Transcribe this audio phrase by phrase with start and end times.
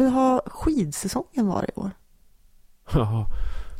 [0.00, 1.90] hur har skidsäsongen varit i år?
[2.92, 3.26] Ja,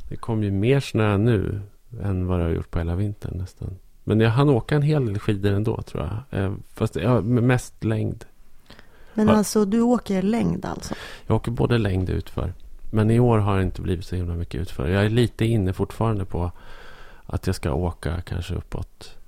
[0.09, 1.61] det kom ju mer snö nu
[2.03, 3.77] än vad det har gjort på hela vintern nästan.
[4.05, 6.41] Men jag hann åka en hel del skidor ändå tror jag.
[6.45, 8.25] Eh, fast ja, mest längd.
[9.15, 9.35] Men Ja.
[9.35, 10.95] alltså, du åker längd alltså?
[11.27, 12.55] Jag åker både längd och utför.
[12.91, 14.89] Men i år har det inte blivit så himla mycket utför.
[14.89, 16.53] Jag är lite inne fortfarande på
[17.27, 19.19] att jag ska åka kanske uppåt,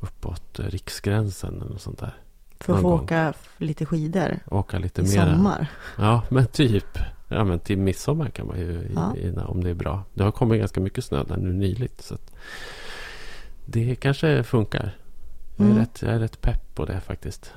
[0.00, 2.14] uppåt eh, riksgränsen eller något sånt där.
[2.60, 3.00] För att få gång.
[3.00, 5.10] åka lite skidor Åka lite i mer.
[5.34, 5.66] sommar?
[5.98, 6.98] Ja, men typ.
[7.28, 9.16] Ja, men till midsommar kan man ju, i, Ja.
[9.16, 10.02] i, om det är bra.
[10.14, 12.02] Det har kommit ganska mycket snö där nu nyligt.
[12.02, 12.16] Så
[13.66, 14.96] det kanske funkar.
[15.56, 15.78] Jag är, Mm.
[15.82, 17.52] rätt, jag är rätt pepp på det faktiskt.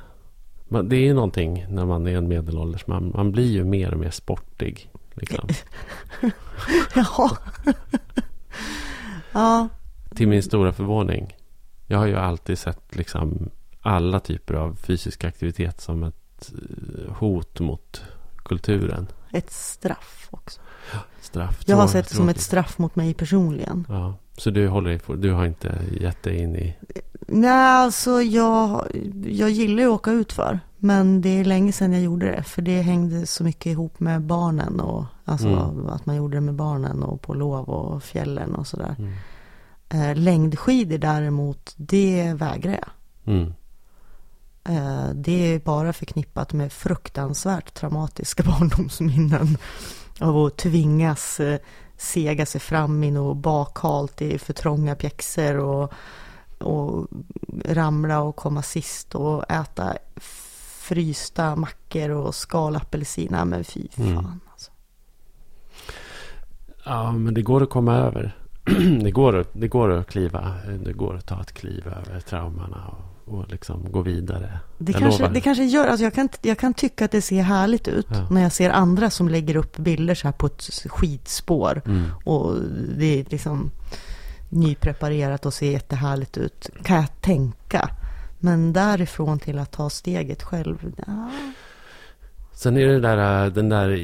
[0.67, 2.87] Man, det är ju någonting när man är en medelålders.
[2.87, 4.89] Man, man blir ju mer och mer sportig.
[5.13, 5.49] Liksom.
[6.95, 7.37] Jaha.
[9.31, 9.67] ja,
[10.15, 11.37] Till min stora förvåning.
[11.87, 13.49] Jag har ju alltid sett liksom
[13.83, 18.01] alla typer av fysisk aktivitet som ett eh, hot mot
[18.45, 19.07] kulturen.
[19.31, 20.61] ett straff också.
[21.21, 21.61] Straff.
[21.65, 23.85] Jag har sett det som ett straff mot mig personligen.
[23.89, 26.75] Ja, så du håller på, du har inte gett dig in i...
[27.27, 28.87] Nej, alltså jag,
[29.25, 30.59] jag gillar ju att åka ut för.
[30.77, 32.43] Men det är länge sedan jag gjorde det.
[32.43, 34.79] För det hängde så mycket ihop med barnen.
[34.79, 35.87] Och, alltså Mm.
[35.87, 38.95] att man gjorde det med barnen och på lov och fjällen och sådär.
[38.99, 39.13] Mm.
[39.89, 42.89] Eh, längdskidor däremot, det vägrar jag.
[43.33, 43.53] Mm.
[44.69, 49.57] Eh, det är bara förknippat med fruktansvärt traumatiska barndomsminnen.
[50.19, 51.59] Av att tvingas eh,
[51.97, 55.93] sega sig fram i något bakhalt i för trånga pjäxor och,
[56.59, 57.07] och
[57.65, 59.93] ramla och komma sist och äta
[60.79, 63.27] frysta mackor och skala apelsin.
[63.31, 64.39] Nej, men fy fan Mm.
[64.51, 64.71] alltså.
[66.85, 68.35] Ja, men det går att komma över.
[69.03, 70.55] det, går det går att kliva.
[70.85, 74.59] Det går att ta ett kliv över traumorna och, och liksom gå vidare.
[74.77, 75.33] Det Jag kanske, lovar.
[75.33, 78.27] det kanske gör, alltså jag kan, jag kan tycka att det ser härligt ut Ja.
[78.31, 81.81] när jag ser andra som lägger upp bilder så här på ett skidspår.
[81.85, 82.09] Mm.
[82.25, 82.55] Och
[82.97, 83.71] det är liksom
[84.49, 86.69] nypreparerat och ser jättehärligt ut.
[86.83, 87.89] Kan jag tänka.
[88.39, 90.91] Men därifrån till att ta steget själv.
[91.07, 91.29] Ja.
[92.53, 93.95] Sen är det där, den där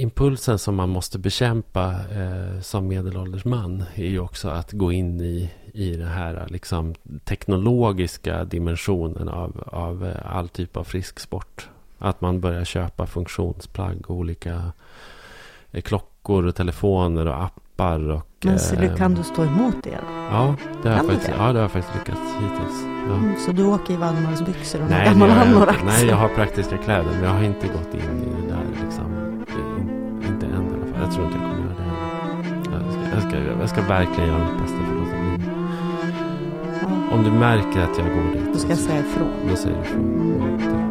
[0.00, 3.84] impulsen som man måste bekämpa eh, som medelålders man.
[3.94, 6.94] Är ju också att gå in i, i den här liksom,
[7.24, 11.68] teknologiska dimensionen av, av eh, all typ av frisksport.
[11.98, 14.72] Att man börjar köpa funktionsplagg och olika
[15.72, 18.08] eh, klockor och telefoner och appar.
[18.10, 19.98] Och, Men så, eh, kan du stå emot det?
[20.30, 21.34] Ja, det har jag faktiskt, det?
[21.38, 22.82] ja, det har faktiskt lyckats hittills.
[23.08, 23.14] Ja.
[23.14, 25.84] Mm, så du åker i Wallmarsbyxor och Nej, gammal det inte.
[25.84, 27.10] Nej, jag har praktiska kläder.
[27.10, 29.06] Men jag har inte gått in i det där liksom.
[29.78, 31.00] In, inte än i alla fall.
[31.02, 31.92] Jag tror inte jag kommer göra det.
[32.74, 34.94] Jag ska, jag ska, jag ska verkligen göra mitt bästa för.
[34.96, 35.01] Ja,
[37.10, 38.52] Om du märker att jag går dit.
[38.52, 39.28] då ska jag säga ifrån.
[39.50, 40.40] Då säger du ifrån.
[40.40, 40.82] Ja, tack.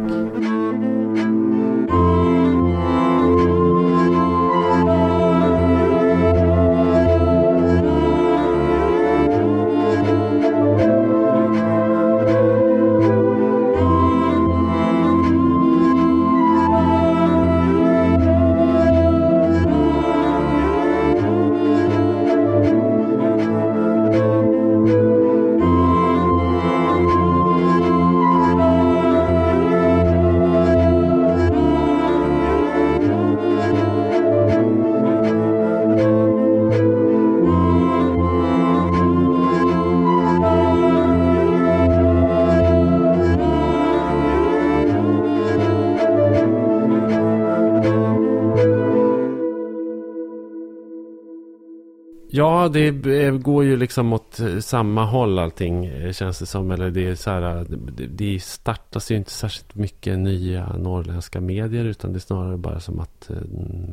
[52.34, 52.92] Ja, det
[53.32, 56.72] går ju liksom åt eh, samma håll allting eh, känns det som.
[56.72, 57.64] Eller det är så här, eh,
[58.10, 61.86] det, startas ju inte särskilt mycket nya norrländska medier.
[61.86, 63.30] Utan det är snarare bara som att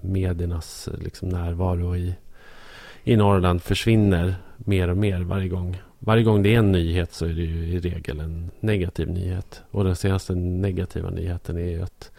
[0.03, 2.15] mediernas liksom närvaro i,
[3.05, 5.79] i Norrland försvinner mer och mer varje gång.
[5.99, 9.63] Varje gång det är en nyhet så är det ju i regel en negativ nyhet.
[9.71, 12.11] Och den senaste negativa nyheten är ju att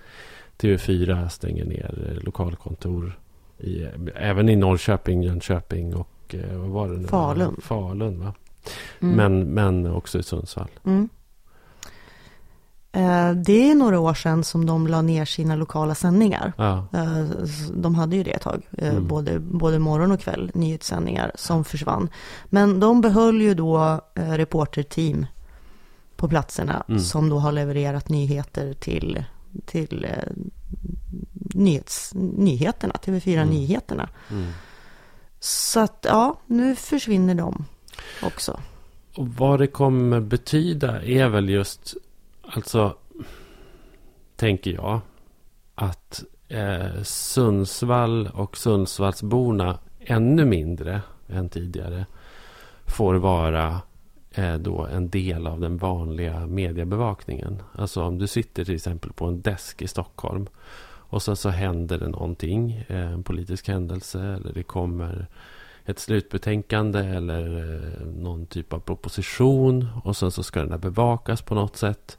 [0.58, 3.20] TV4 stänger ner lokalkontor
[3.59, 7.08] i, även i Norrköping, Jönköping och eh, vad var det nu?
[7.08, 7.55] Falun.
[7.61, 8.34] Falun va?
[8.99, 9.16] Mm.
[9.16, 10.70] Men, men också i Sundsvall.
[10.85, 11.09] Mm.
[12.91, 16.53] Eh, Det är några år sedan som de la ner sina lokala sändningar.
[16.58, 17.23] Ja, Eh,
[17.73, 19.08] De hade ju det ett tag, Mm.
[19.08, 22.09] både, både morgon och kväll, nyhetssändningar som försvann.
[22.46, 25.26] Men de behöll ju då reporterteam
[26.16, 26.99] på platserna Mm.
[27.02, 29.23] som då har levererat nyheter till,
[29.66, 30.08] till
[31.53, 33.49] nyhets, nyheterna, TV4 Mm.
[33.49, 34.09] Nyheterna.
[35.40, 37.66] Så att ja, nu försvinner de
[38.24, 38.59] också.
[39.16, 41.96] Och vad det kommer betyda är väl just,
[42.41, 42.96] alltså,
[44.36, 45.00] tänker jag,
[45.76, 52.06] att eh, Sundsvall och Sundsvallsborna ännu mindre än tidigare
[52.86, 53.82] får vara
[54.32, 57.62] eh, då en del av den vanliga mediebevakningen.
[57.74, 60.47] Alltså om du sitter till exempel på en desk i Stockholm
[61.09, 65.28] och sen så händer det någonting, eh, en politisk händelse eller det kommer
[65.85, 71.41] ett slutbetänkande eller eh, någon typ av proposition och sen så ska den här bevakas
[71.41, 72.17] på något sätt.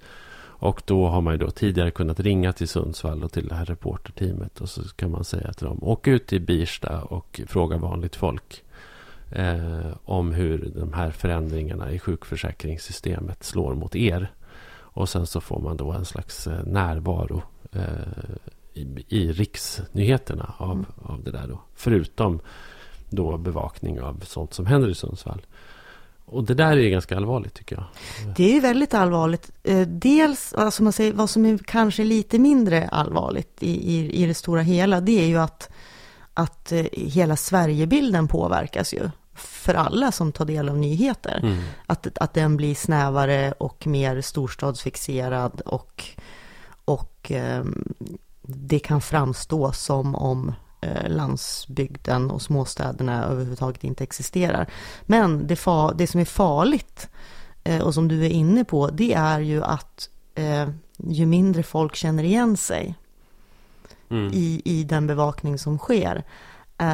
[0.63, 3.65] Och då har man ju då tidigare kunnat ringa till Sundsvall och till det här
[3.65, 8.17] reporterteamet och så kan man säga till dem, åk ut till Birsta och fråga vanligt
[8.17, 8.65] folk
[9.31, 14.31] eh, om hur de här förändringarna i sjukförsäkringssystemet slår mot er.
[14.73, 17.83] Och sen så får man då en slags eh, närvaro eh,
[18.75, 20.87] i, i riksnyheterna av, mm.
[21.03, 21.61] av det där då.
[21.75, 22.41] Förutom
[23.11, 25.47] då bevakning av sånt som händer i Sundsvall.
[26.25, 27.85] Och det där är ganska allvarligt tycker jag.
[28.37, 29.51] Det är väldigt allvarligt.
[29.63, 34.27] Eh, dels, alltså man säger, vad som är kanske lite mindre allvarligt i, i, i
[34.27, 35.71] det stora hela, det är ju att,
[36.35, 41.41] att eh, hela Sverigebilden påverkas ju för alla som tar del av nyheter.
[41.43, 41.63] Mm.
[41.87, 46.05] Att, att den blir snävare och mer storstadsfixerad och,
[46.85, 47.95] och um,
[48.55, 54.71] det kan framstå som om eh, landsbygden och småstäderna överhuvudtaget inte existerar.
[55.03, 57.09] Men det, fa det som är farligt
[57.65, 60.69] eh, och som du är inne på, det är ju att eh,
[60.99, 62.95] ju mindre folk känner igen sig
[64.09, 64.33] mm.
[64.35, 66.25] i, i den bevakning som sker,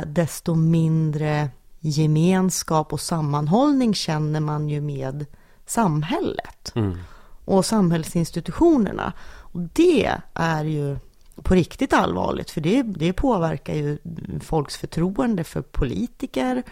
[0.07, 1.51] desto mindre
[1.81, 5.27] gemenskap och sammanhållning känner man ju med
[5.67, 6.99] samhället mm.
[7.45, 9.13] och samhällsinstitutionerna.
[9.57, 10.99] Och det är ju
[11.43, 13.99] på riktigt allvarligt, för det, det påverkar ju
[14.41, 16.63] folks förtroende för politiker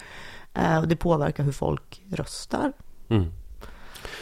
[0.53, 2.73] eh, och det påverkar hur folk röstar.
[3.09, 3.31] Mm.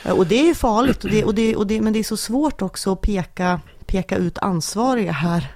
[0.06, 2.18] Eh, och det är farligt, och det, och det, och det, men det är så
[2.18, 5.56] svårt också att peka, peka ut ansvariga här.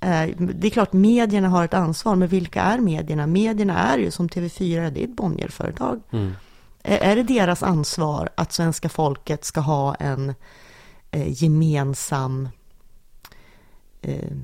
[0.00, 3.26] Eh, det är klart medierna har ett ansvar, men vilka är medierna?
[3.26, 6.00] Medierna är ju som TV4, det är ett Bonnierföretag.
[6.10, 6.32] Mm.
[6.82, 10.34] Är det deras ansvar att svenska folket ska ha en
[11.26, 12.48] gemensam
[14.04, 14.36] eh,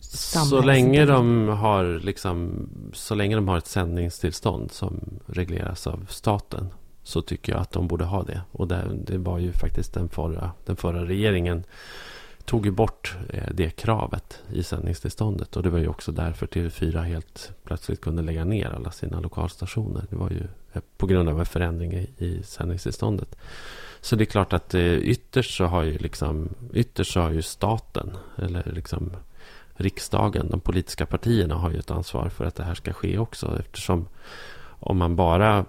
[0.00, 6.68] så länge de har liksom, så länge de har ett sändningstillstånd som regleras av staten
[7.02, 8.40] så tycker jag att de borde ha det.
[8.52, 11.64] Och det, det var ju faktiskt den förra, den förra regeringen
[12.44, 15.56] tog ju bort eh, det kravet i sändningstillståndet.
[15.56, 20.06] Och det var ju också därför TV4 helt plötsligt kunde lägga ner alla sina lokalstationer.
[20.10, 20.42] Det var ju
[20.72, 23.36] eh, på grund av en förändring i, i sändningstillståndet.
[24.00, 27.42] Så det är klart att eh, ytterst så har ju liksom ytterst så har ju
[27.42, 29.10] staten eller liksom
[29.74, 33.56] riksdagen, de politiska partierna har ju ett ansvar för att det här ska ske också
[33.58, 34.08] eftersom
[34.80, 35.64] om man bara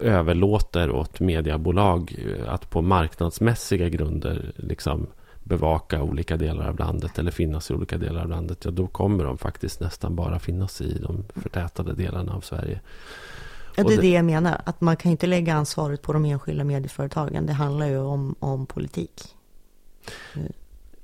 [0.00, 5.06] överlåter åt mediebolag eh, att på marknadsmässiga grunder liksom
[5.42, 9.24] bevaka olika delar av landet eller finnas i olika delar av landet, ja då kommer
[9.24, 12.80] de faktiskt nästan bara finnas i de förtätade delarna av Sverige.
[13.82, 14.60] Ja, det är det jag menar.
[14.64, 17.46] Att man kan inte lägga ansvaret på de enskilda medieföretagen.
[17.46, 19.22] Det handlar ju om, om politik.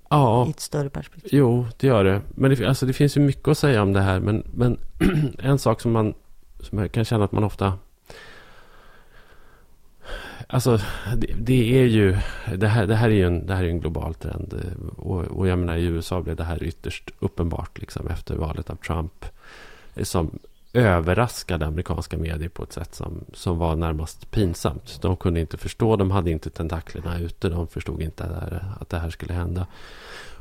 [0.08, 0.46] Ja.
[0.46, 1.30] I ett större perspektiv.
[1.32, 2.22] Jo, det gör det.
[2.28, 4.20] Men det, alltså, det finns ju mycket att säga om det här.
[4.20, 4.78] Men, men
[5.38, 6.14] en sak som man
[6.60, 7.78] som jag kan känna att man ofta...
[10.48, 10.80] Alltså,
[11.16, 12.16] det, det, är ju...
[12.56, 14.54] Det här, det här är ju en, det här är en global trend.
[14.96, 18.76] Och, och jag menar, i USA blev det här ytterst uppenbart liksom, efter valet av
[18.76, 19.24] Trump.
[20.02, 20.38] Som
[20.76, 24.98] överraskade amerikanska medier på ett sätt som, som var närmast pinsamt.
[25.02, 28.98] De kunde inte förstå, de hade inte tentaklerna ute, de förstod inte där, att det
[28.98, 29.66] här skulle hända.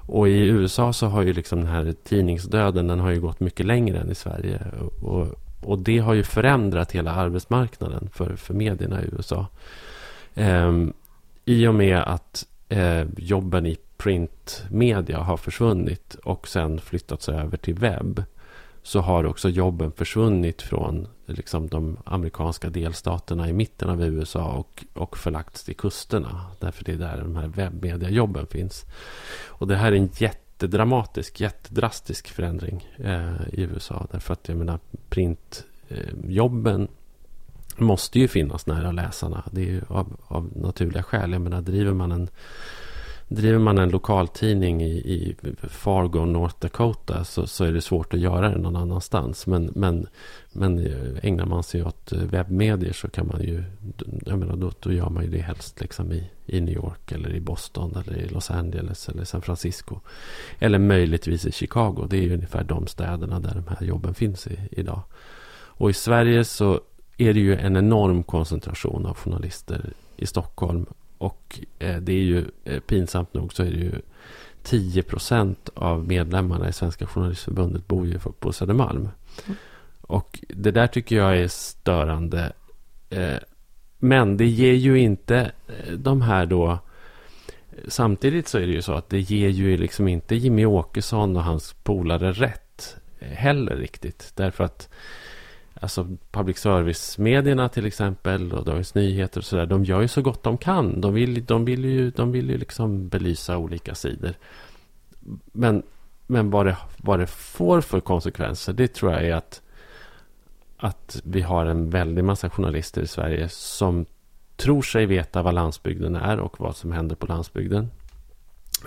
[0.07, 3.65] Och i USA så har ju liksom den här tidningsdöden, den har ju gått mycket
[3.65, 4.61] längre än i Sverige.
[5.01, 5.27] Och,
[5.61, 9.47] och det har ju förändrat hela arbetsmarknaden för, för medierna i USA.
[10.35, 10.93] Ehm,
[11.45, 17.75] I och med att eh, jobben i printmedia har försvunnit och sen flyttats över till
[17.75, 18.23] webb
[18.85, 24.85] så har också jobben försvunnit från liksom, de amerikanska delstaterna i mitten av USA och,
[24.93, 26.45] och förlagts till kusterna.
[26.59, 28.85] Därför det är där de här webbmediajobben finns.
[29.47, 34.07] Och det här är en jättedramatisk, jättedrastisk förändring eh, i USA.
[34.11, 36.87] Därför att jag menar printjobben eh,
[37.83, 39.43] måste ju finnas nära läsarna.
[39.51, 41.31] Det är ju av, av naturliga skäl.
[41.31, 42.29] Jag menar driver man en
[43.27, 45.35] driver man en lokaltidning i, i
[45.67, 49.47] Fargo, North Dakota så, så är det svårt att göra det någon annanstans.
[49.47, 50.07] Men, men,
[50.51, 53.63] men eh, ägnar man sig åt eh, webbmedier så kan man ju,
[54.25, 57.33] jag menar, då, då gör man ju det helst liksom i, i New York eller
[57.33, 59.99] i Boston eller i Los Angeles eller San Francisco.
[60.59, 62.07] Eller möjligtvis i Chicago.
[62.09, 65.01] Det är ju ungefär de städerna där de här jobben finns i, idag.
[65.77, 66.79] Och i Sverige så
[67.17, 70.85] är det ju en enorm koncentration av journalister i Stockholm
[71.17, 74.01] och eh, det är ju eh, pinsamt nog så är det ju
[74.63, 79.09] 10 procent av medlemmarna i Svenska Journalistförbundet bor ju på Södermalm.
[79.45, 79.57] Mm.
[80.01, 82.53] Och det där tycker jag är störande.
[83.09, 83.37] Eh,
[83.99, 85.51] men det ger ju inte
[85.97, 86.79] de här då...
[87.87, 91.43] Samtidigt så är det ju så att det ger ju liksom inte Jimmy Åkesson och
[91.43, 94.31] hans polare rätt heller riktigt.
[94.35, 94.89] Därför att
[95.81, 99.65] alltså public service-medierna till exempel och Dagens Nyheter och sådär.
[99.65, 101.01] De gör ju så gott de kan.
[101.01, 104.33] De vill, de vill ju, de vill ju liksom belysa olika sidor.
[105.51, 105.83] Men,
[106.27, 109.61] men vad, det, vad det får för konsekvenser, det tror jag är att,
[110.77, 114.05] att vi har en väldig massa journalister i Sverige som
[114.55, 117.91] tror sig veta vad landsbygden är och vad som händer på landsbygden.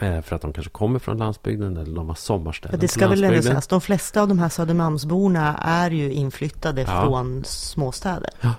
[0.00, 3.25] Eh, för att de kanske kommer från landsbygden eller de har sommarställen Det ska väl
[3.25, 7.02] ändå sägas, de flesta av de här Södermalmsborna är ju inflyttade ja.
[7.02, 8.31] från småstäder.
[8.40, 8.55] Ja.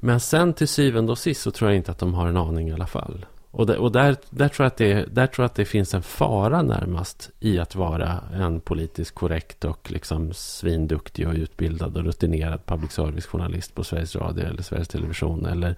[0.00, 2.68] Men sen till syvende och sist så tror jag inte att de har en aning
[2.68, 3.26] i alla fall.
[3.56, 5.94] Och, det, och där, där, tror jag att det, där tror jag att det finns
[5.94, 12.04] en fara närmast i att vara en politiskt korrekt och liksom svinduktig och utbildad och
[12.04, 15.76] rutinerad public service-journalist på Sveriges Radio eller Sveriges Television eller,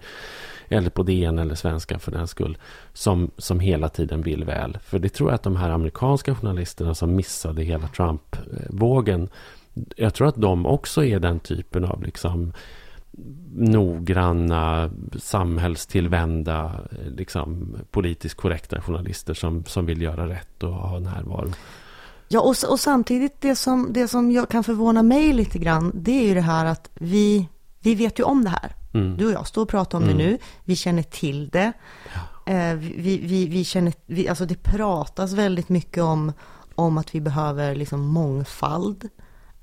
[0.69, 2.57] eller på DN eller Svenska för den skull.
[2.93, 4.77] Som, som hela tiden vill väl.
[4.83, 9.29] För det tror jag att de här amerikanska journalisterna som missade hela Trump-vågen
[9.95, 12.53] jag tror att de också är den typen av liksom
[13.55, 16.71] noggranna, samhällstillvända,
[17.05, 21.51] liksom, politiskt korrekta journalister som, som vill göra rätt och ha närvaro.
[22.27, 26.11] Ja, och, och samtidigt det som, det som jag kan förvåna mig lite grann, det
[26.11, 27.47] är ju det här att vi,
[27.79, 28.75] vi vet ju om det här.
[28.93, 29.17] Mm.
[29.17, 30.17] Du och jag står och pratar om mm.
[30.17, 31.73] det nu, vi känner till det.
[32.13, 32.53] Ja.
[32.53, 36.33] Eh, vi, vi, vi känner, vi, alltså det pratas väldigt mycket om,
[36.75, 39.09] om att vi behöver liksom mångfald.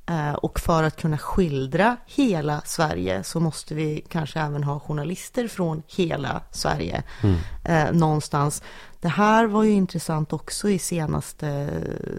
[0.07, 5.49] Eh, och för att kunna skildra hela Sverige så måste vi kanske även ha journalister
[5.49, 7.37] från hela Sverige mm.
[7.65, 8.63] eh, någonstans.
[9.01, 11.71] Det här var ju intressant också i senaste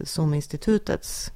[0.04, 1.32] SOM-institutets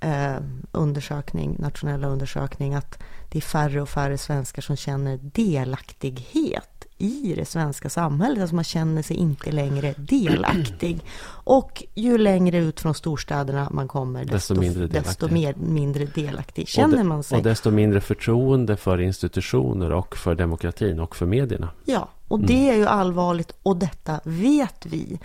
[0.00, 0.36] eh,
[0.72, 2.98] undersökning, nationella undersökning, att
[3.28, 8.40] det är färre och färre svenskar som känner delaktighet i det svenska samhället.
[8.40, 11.00] Alltså man känner sig inte längre delaktig.
[11.28, 16.04] Och ju längre ut från storstäderna man kommer, desto, desto mindre delaktig, desto mer, mindre
[16.04, 17.38] delaktig känner man sig.
[17.38, 21.70] Och desto mindre förtroende för institutioner och för demokratin och för medierna.
[21.84, 22.74] Ja, och det mm.
[22.74, 25.18] är ju allvarligt och detta vet vi.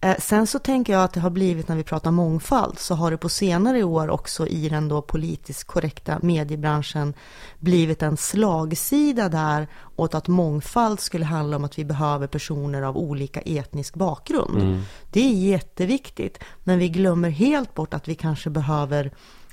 [0.00, 3.10] Eh, sen så tänker jag att det har blivit, när vi pratar mångfald, så har
[3.10, 7.14] det på senare år också i den då politiskt korrekta mediebranschen
[7.58, 12.96] blivit en slagsida där åt att mångfald skulle handla om att vi behöver personer av
[12.96, 14.62] olika etnisk bakgrund.
[14.62, 14.82] Mm.
[15.10, 19.10] Det är jätteviktigt, men vi glömmer helt bort att vi kanske behöver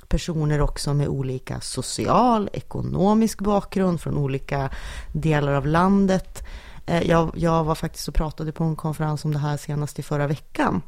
[0.08, 4.70] personer också med olika social, ekonomisk bakgrund från olika
[5.12, 6.42] delar av landet.
[6.88, 10.02] Eh, jag, jag, var faktiskt och pratade på en konferens om det här senast i
[10.02, 10.82] förra veckan.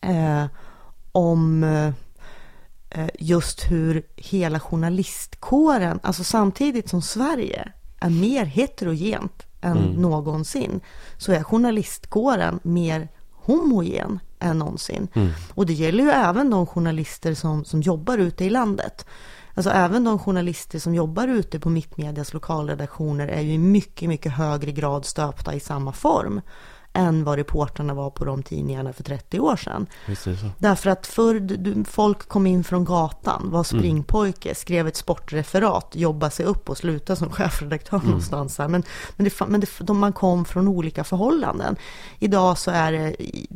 [0.00, 0.44] Eh,
[1.12, 1.64] om
[2.90, 9.90] eh, just hur hela journalistkåren, alltså samtidigt som Sverige är mer heterogent än mm.
[9.90, 10.80] någonsin,
[11.18, 15.08] så är journalistkåren mer homogen än någonsin.
[15.14, 15.30] Mm.
[15.54, 19.06] Och det gäller ju även de journalister som, som jobbar ute i landet.
[19.54, 24.32] Alltså även de journalister som jobbar ute på Mittmedias lokalredaktioner är ju i mycket, mycket
[24.32, 26.40] högre grad stöpta i samma form
[26.92, 29.86] än vad reportrarna var på de tidningarna för 30 år sedan.
[30.58, 33.64] Därför att förr folk kom in från gatan, var mm.
[33.64, 34.54] springpojke, mm.
[34.54, 38.06] skrev ett sportreferat, jobbade sig upp och slutade som chefredaktör mm.
[38.06, 38.58] någonstans.
[38.58, 38.82] Men, men,
[39.16, 41.76] det, men det, de, man kom från olika förhållanden.
[42.18, 43.48] Idag så är det i,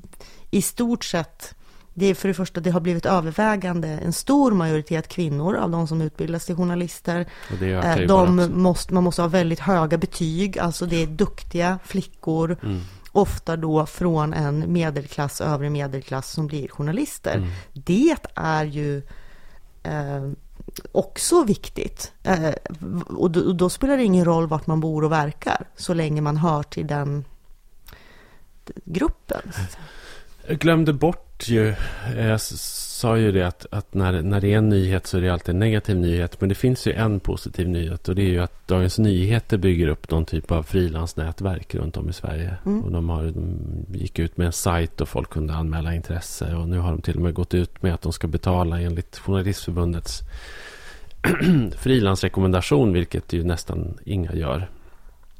[0.50, 1.55] i stort sett
[1.98, 5.88] det är för det första, det har blivit övervägande en stor majoritet kvinnor av de
[5.88, 7.26] som utbildas till journalister.
[7.62, 12.56] Eh, de måste, man måste ha väldigt höga betyg, alltså det är duktiga flickor.
[12.62, 12.80] Mm.
[13.12, 17.36] Ofta då från en medelklass, övre medelklass som blir journalister.
[17.36, 17.48] Mm.
[17.72, 19.02] Det är ju
[19.82, 20.30] eh,
[20.92, 22.12] också viktigt.
[22.22, 22.50] Eh,
[23.06, 26.20] och, då, och då spelar det ingen roll vart man bor och verkar, så länge
[26.20, 27.24] man hör till den
[28.84, 29.52] gruppen.
[30.46, 31.74] Jag glömde bort ju,
[32.16, 35.32] jag sa ju det att, att, när, när det är en nyhet så är det
[35.32, 36.40] alltid en negativ nyhet.
[36.40, 39.88] Men det finns ju en positiv nyhet och det är ju att Dagens Nyheter bygger
[39.88, 42.56] upp någon typ av frilansnätverk runt om i Sverige.
[42.66, 42.84] Mm.
[42.84, 43.58] Och de, har, de
[43.92, 46.54] gick ut med en sajt och folk kunde anmäla intresse.
[46.54, 49.18] Och nu har de till och med gått ut med att de ska betala enligt
[49.18, 50.22] Journalistförbundets
[51.78, 54.68] frilansrekommendation, vilket ju nästan inga gör.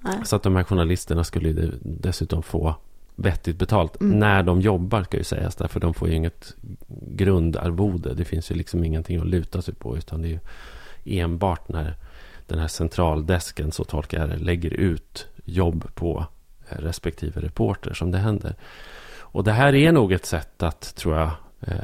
[0.00, 0.14] Nej.
[0.24, 2.74] Så att de här journalisterna skulle dessutom få
[3.16, 4.18] vettigt betalt mm.
[4.18, 5.56] när de jobbar, ska ju sägas.
[5.56, 6.54] Därför de får ju inget
[7.06, 8.14] grundarvode.
[8.14, 9.96] Det finns ju liksom ingenting att luta sig på.
[9.96, 11.94] Utan det är ju enbart när
[12.46, 16.26] den här centraldesken, så tolkar jag det, lägger ut jobb på
[16.68, 18.54] respektive reporter som det händer.
[19.18, 21.30] Och det här är nog ett sätt att, tror jag,
[21.60, 21.76] eh,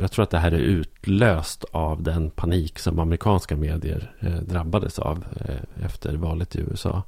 [0.00, 4.98] jag tror att det här är utlöst av den panik som amerikanska medier eh, drabbades
[4.98, 7.02] av eh, efter valet i USA.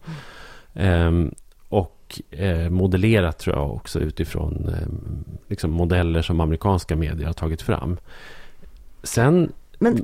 [0.74, 1.34] Mm.
[1.70, 4.88] Och eh, modellerat tror jag också utifrån eh,
[5.48, 7.98] liksom modeller som amerikanska medier har tagit fram.
[9.02, 9.52] Sen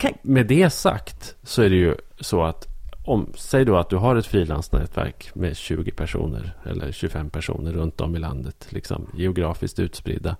[0.00, 0.12] kan...
[0.22, 2.66] med det sagt så är det ju så att
[3.06, 8.00] om, säg då att du har ett frilansnätverk med 20 personer eller 25 personer runt
[8.00, 10.36] om i landet, liksom geografiskt utspridda,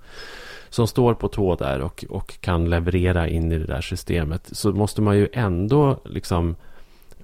[0.69, 4.73] som står på tå där och, och kan leverera in i det där systemet, så
[4.73, 6.57] måste man ju ändå liksom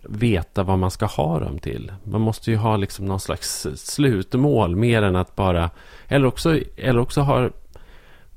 [0.03, 1.93] veta vad man ska ha dem till.
[2.05, 5.71] Man måste ju ha liksom någon slags slutmål mer än att bara...
[6.09, 7.53] Eller också, eller också har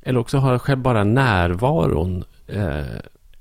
[0.06, 2.86] eller också har bara närvaron eh,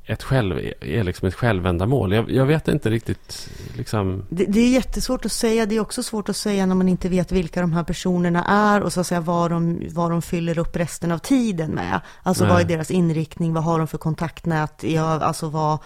[0.07, 2.13] ett, själv, är liksom ett självändamål.
[2.13, 3.51] Jag, jag vet inte riktigt.
[3.77, 4.25] Liksom...
[4.29, 5.67] Det, det, är jättesvårt att säga.
[5.67, 8.81] Det är också svårt att säga när man inte vet vilka de här personerna är
[8.81, 12.01] och så att säga vad de, vad de fyller upp resten av tiden med.
[12.23, 12.53] Alltså Nej.
[12.53, 13.55] vad är deras inriktning?
[13.55, 14.83] Vad har de för kontaktnät?
[14.83, 15.79] Ja, alltså vad,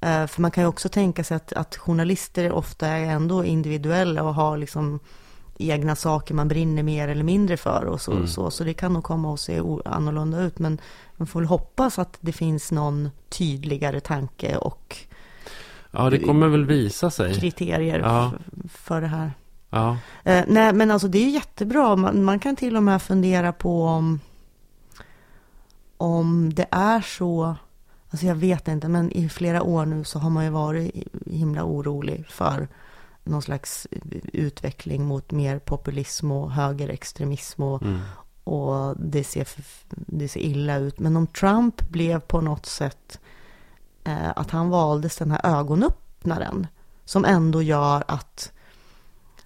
[0.00, 4.34] för man kan ju också tänka sig att, att journalister ofta är ändå individuella och
[4.34, 5.00] har liksom
[5.58, 8.12] egna saker man brinner mer eller mindre för och så.
[8.12, 8.26] Mm.
[8.26, 10.58] Så, så det kan nog komma att se annorlunda ut.
[10.58, 10.80] Men
[11.16, 14.96] man får väl hoppas att det finns någon tydligare tanke och
[15.90, 17.34] Ja, det kommer väl visa sig.
[17.34, 18.32] Kriterier ja.
[18.68, 19.32] för det här.
[19.70, 19.96] Ja.
[20.24, 21.96] Eh, nej, men alltså det är jättebra.
[21.96, 24.20] Man, man, kan till och med fundera på om,
[25.96, 27.56] om det är så.
[28.10, 31.64] Alltså jag vet inte, men i flera år nu så har man ju varit himla
[31.64, 32.68] orolig för
[33.24, 33.86] någon slags
[34.32, 38.00] utveckling mot mer populism och högerextremism och, mm.
[38.44, 39.48] och det, ser,
[39.90, 40.98] det ser illa ut.
[40.98, 43.20] Men om Trump blev på något sätt
[44.04, 46.66] eh, att han valdes den här ögonöppnaren
[47.04, 48.52] som ändå gör att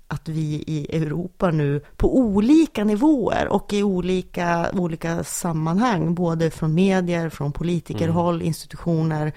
[0.09, 6.75] att vi i Europa nu på olika nivåer och i olika, olika sammanhang, både från
[6.75, 8.47] medier, från politikerhåll, mm.
[8.47, 9.33] institutioner,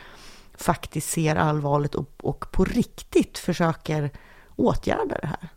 [0.58, 4.12] faktiskt ser allvarligt och, och på riktigt försöker
[4.56, 5.50] åtgärda det här.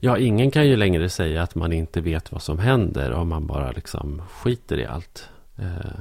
[0.00, 3.46] Ja, ingen kan ju längre säga att man inte vet vad som händer om man
[3.46, 5.28] bara liksom skiter i allt.
[5.58, 6.00] Eh,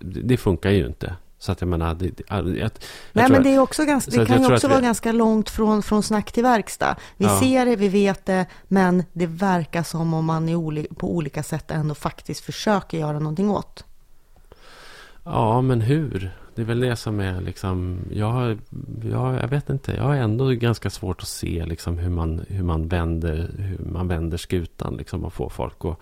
[0.00, 1.16] det funkar ju inte.
[1.46, 2.70] Så att jag menar, det, jag, jag
[3.12, 4.86] Nej, men det, är också ganska, det kan ju också vara vi...
[4.86, 6.96] ganska långt från, från snack till verkstad.
[7.16, 7.40] Vi ja.
[7.40, 11.70] ser det, vi vet det, men det verkar som om man i på olika sätt
[11.70, 13.84] ändå faktiskt försöker göra någonting åt.
[15.24, 16.30] Ja, men hur?
[16.54, 18.58] Det är väl det som är liksom, jag,
[19.02, 22.62] jag, jag vet inte, jag har ändå ganska svårt att se liksom hur man, hur
[22.62, 26.00] man, vänder, hur man vänder skutan liksom och får folk att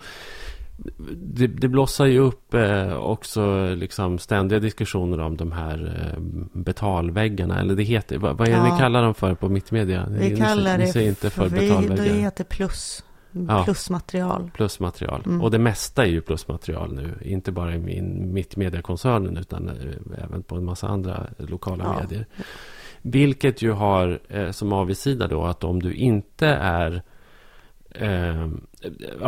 [1.17, 6.21] det, det blossar ju upp eh, också liksom ständiga diskussioner om de här eh,
[6.53, 7.59] betalväggarna.
[7.59, 8.73] Eller det heter, vad, vad är det ja.
[8.73, 10.07] ni kallar dem för på mittmedia?
[10.09, 12.03] Vi ni, kallar ni, det ni inte för, betalväggar.
[12.03, 13.03] Det heter plus.
[13.65, 14.51] Plusmaterial.
[14.53, 15.23] Plusmaterial.
[15.25, 15.41] Mm.
[15.41, 17.13] Och det mesta är ju plusmaterial nu.
[17.21, 22.01] Inte bara i min, Mittmedia-koncernen utan eh, även på en massa andra lokala ja.
[22.01, 22.25] medier.
[23.01, 27.03] Vilket ju har eh, som avigsida då att om du inte är...
[27.99, 28.49] Eh,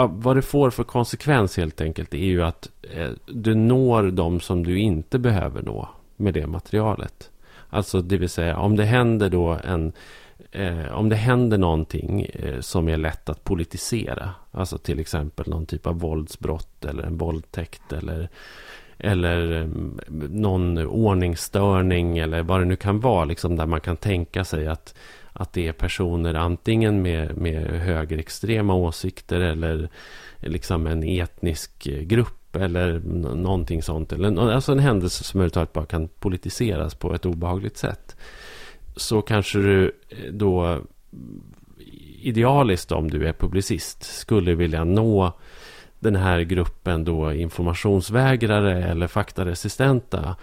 [0.09, 4.63] vad det får för konsekvens helt enkelt är ju att eh, du når de som
[4.63, 7.31] du inte behöver nå med det materialet.
[7.69, 9.93] Alltså det vill säga om det händer då en
[10.51, 15.65] eh, om det händer någonting eh, som är lätt att politisera, alltså till exempel någon
[15.65, 18.29] typ av våldsbrott eller en våldtäkt eller,
[18.97, 19.67] eller eh,
[20.29, 24.95] någon ordningsstörning eller vad det nu kan vara, liksom där man kan tänka sig att,
[25.39, 29.89] att det är personer antingen med, med högerextrema åsikter eller
[30.37, 32.99] liksom en etnisk eh, grupp eller
[33.35, 34.13] någonting sånt.
[34.13, 38.15] Eller, alltså en händelse som överhuvudtaget bara kan politiseras på ett obehagligt sätt
[38.95, 40.81] så kanske du eh, då
[42.21, 45.33] idealiskt om du är publicist skulle vilja nå
[45.99, 50.35] den här gruppen då informationsvägrare eller faktaresistenta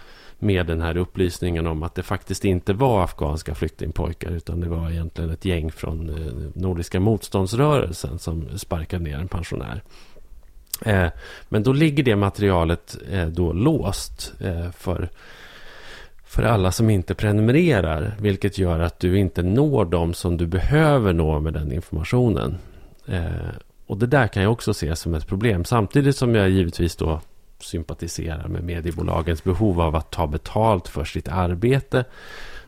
[0.45, 4.91] med den här upplysningen om att det faktiskt inte var afghanska flyktingpojkar utan det var
[4.91, 9.83] egentligen ett gäng från eh, Nordiska motståndsrörelsen som sparkade ner en pensionär.
[10.85, 11.07] Eh,
[11.49, 14.33] men då ligger det materialet eh, då låst
[14.77, 15.09] för
[16.35, 18.15] för alla som inte prenumererar.
[18.19, 22.57] Vilket gör att du inte når dem som du behöver nå med den informationen.
[23.07, 23.49] Eh,
[23.85, 25.65] och det där kan jag också se som ett problem.
[25.65, 27.21] Samtidigt som jag givetvis då
[27.65, 32.05] sympatiserar med mediebolagens behov av att ta betalt för sitt arbete.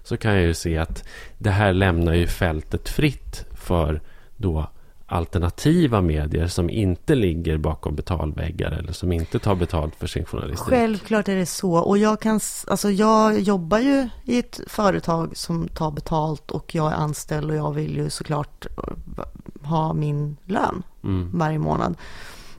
[0.03, 1.03] Så kan jag ju se att
[1.37, 4.01] det här lämnar ju fältet fritt för
[4.37, 4.67] då
[5.09, 10.67] alternativa medier som inte ligger bakom betalväggar eller som inte tar betalt för sin journalistik.
[10.67, 11.73] Självklart är det så.
[11.73, 16.91] Och jag, kan, alltså jag jobbar ju i ett företag som tar betalt och jag
[16.91, 18.67] är anställd och jag vill ju såklart
[19.63, 21.29] ha min lön mm.
[21.33, 21.95] varje månad.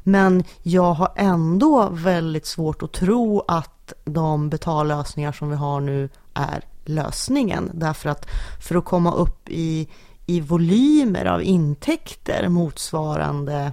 [0.09, 6.09] Men jag har ändå väldigt svårt att tro att de betallösningar som vi har nu
[6.35, 7.71] är lösningen.
[7.75, 8.27] Därför att
[8.61, 9.89] för att komma upp i,
[10.27, 13.73] i volymer av intäkter motsvarande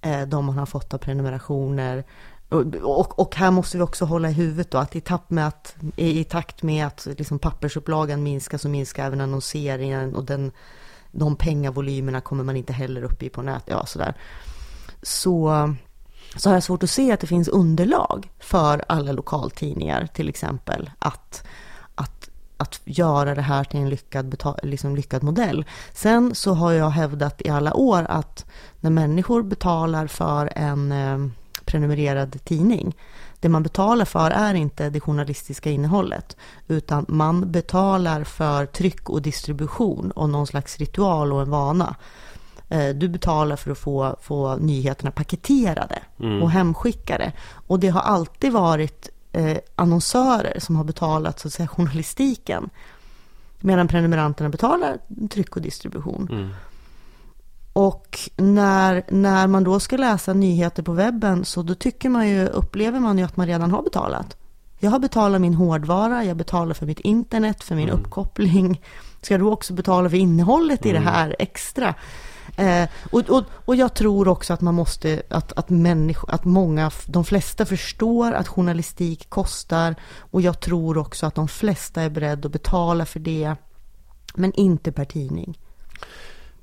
[0.00, 2.04] eh, de man har fått av prenumerationer
[2.82, 5.76] och, och, här måste vi också hålla i huvudet då att i, takt med att,
[5.96, 10.52] i takt med att liksom pappersupplagan minskar så minskar även annonseringen och den,
[11.10, 13.68] de pengavolymerna kommer man inte heller upp i på nätet.
[13.68, 14.14] Ja, sådär.
[15.02, 15.74] Så,
[16.36, 20.90] så har jag svårt att se att det finns underlag för alla lokaltidningar till exempel
[20.98, 21.44] att,
[21.94, 25.64] att, att göra det här till en lyckad, liksom lyckad modell.
[25.92, 28.46] Sen så har jag hävdat i alla år att
[28.80, 31.18] när människor betalar för en eh,
[31.64, 32.96] prenumererad tidning.
[33.40, 36.36] Det man betalar för är inte det journalistiska innehållet,
[36.68, 41.96] utan man betalar för tryck och distribution och någon slags ritual och en vana.
[42.72, 46.42] Eh, du betalar för att få, få nyheterna paketerade mm.
[46.42, 47.32] och hemskickade.
[47.66, 52.70] Och det har alltid varit eh, annonsörer som har betalat så att säga, journalistiken.
[53.60, 54.98] Medan prenumeranterna betalar
[55.30, 56.28] tryck och distribution.
[56.32, 56.48] Mm.
[57.72, 62.46] Och när, när man då ska läsa nyheter på webben så då tycker man ju,
[62.46, 64.36] upplever man ju att man redan har betalat.
[64.78, 68.00] Jag har betalat min hårdvara, jag betalar för mitt internet, för min mm.
[68.00, 68.80] uppkoppling.
[69.22, 70.90] Ska då också betala för innehållet mm.
[70.90, 71.14] i det mm.
[71.14, 71.94] här extra?
[72.56, 76.90] Eh, och, och, och jag tror också att man måste, att, att människor, att många,
[77.06, 79.94] de flesta förstår att journalistik kostar.
[80.18, 83.54] Och jag tror också att de flesta är beredda att betala för det.
[84.34, 85.58] Men inte per tidning.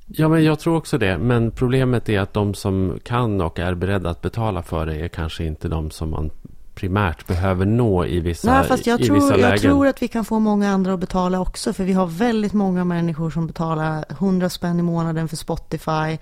[0.06, 1.18] Ja, men jag tror också det.
[1.18, 5.08] Men problemet är att de som kan och är beredda att betala för det är
[5.08, 6.30] kanske inte de som man
[6.80, 9.50] primärt behöver nå i vissa, Nej, fast jag i tror, vissa lägen.
[9.52, 11.74] Jag tror att vi kan få många andra att betala också.
[11.74, 16.18] För vi har väldigt många människor som betalar 100 spänn i månaden för Spotify.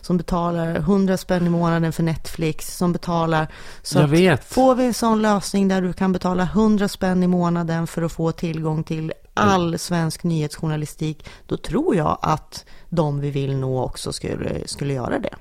[0.00, 2.76] Som betalar 100 spänn i månaden för Netflix.
[2.76, 3.48] Som betalar.
[3.82, 4.44] Så jag vet.
[4.44, 8.12] Får vi en sån lösning där du kan betala 100 spänn i månaden för att
[8.12, 11.28] få tillgång till all svensk nyhetsjournalistik.
[11.46, 15.34] Då tror jag att de vi vill nå också skulle, skulle göra det.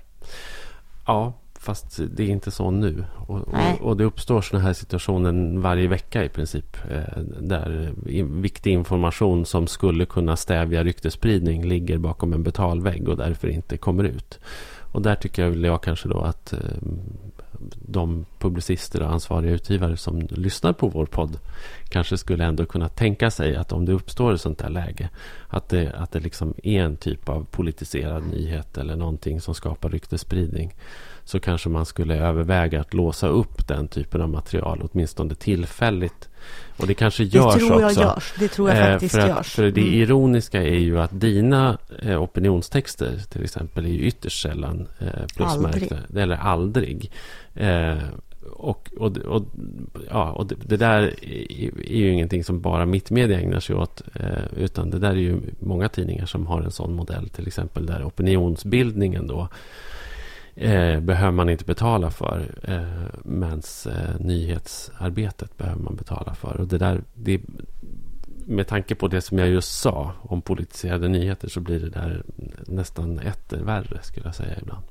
[1.05, 3.05] Ja, fast det är inte så nu.
[3.27, 6.77] Och, och, och det uppstår sådana här situationer varje vecka i princip.
[6.91, 7.91] Eh, där
[8.23, 14.03] viktig information som skulle kunna stävja ryktespridning ligger bakom en betalvägg och därför inte kommer
[14.03, 14.39] ut.
[14.91, 16.59] Och där tycker jag, jag kanske då att eh,
[17.87, 21.39] de publicister och ansvariga utgivare som lyssnar på vår podd
[21.89, 25.09] kanske skulle ändå kunna tänka sig att om det uppstår ett sånt här läge
[25.47, 29.89] att det, att det liksom är en typ av politiserad nyhet eller någonting som skapar
[29.89, 30.73] ryktespridning
[31.23, 36.29] så kanske man skulle överväga att låsa upp den typen av material åtminstone tillfälligt.
[36.77, 38.01] Och det kanske görs det tror jag också.
[38.01, 38.33] Görs.
[38.39, 39.53] Det tror jag eh, faktiskt för att, görs.
[39.53, 39.93] För det mm.
[39.93, 45.95] ironiska är ju att dina eh, opinionstexter till exempel är ju ytterst sällan eh, plusmärkta.
[45.95, 46.23] Aldrig.
[46.23, 47.11] Eller aldrig.
[48.51, 49.43] Och, och, och,
[50.09, 51.01] ja, och det, det, där
[51.87, 54.01] är ju ingenting som bara Mittmedia ägnar sig åt.
[54.55, 57.29] Utan det där är ju många tidningar som har en sån modell.
[57.29, 59.47] Till exempel där opinionsbildningen då
[60.61, 62.59] eh, behöver man inte betala för.
[62.63, 66.57] Eh, Medan eh, nyhetsarbetet behöver man betala för.
[66.57, 67.41] Och det där, det,
[68.45, 72.23] med tanke på det som jag just sa om politiserade nyheter så blir det där
[72.67, 74.83] nästan etter värre skulle jag säga ibland.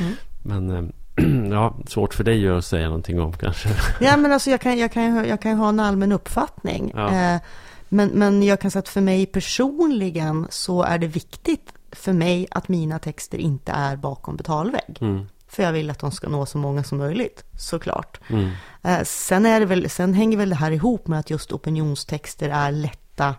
[0.00, 0.12] Mm.
[0.42, 3.68] Men eh, ja, svårt för dig att säga någonting om kanske.
[4.00, 6.92] Ja, men alltså jag kan, jag kan, jag kan ha en allmän uppfattning.
[6.94, 7.34] Ja.
[7.34, 7.40] Eh,
[7.88, 12.46] men, men jag kan säga att för mig personligen så är det viktigt för mig
[12.50, 14.98] att mina texter inte är bakom betalvägg.
[15.00, 15.26] Mm.
[15.46, 18.20] För jag vill att de ska nå så många som möjligt, såklart.
[18.28, 18.50] Mm.
[18.82, 22.48] Eh, sen, är det väl, sen hänger väl det här ihop med att just opinionstexter
[22.48, 23.34] är lätta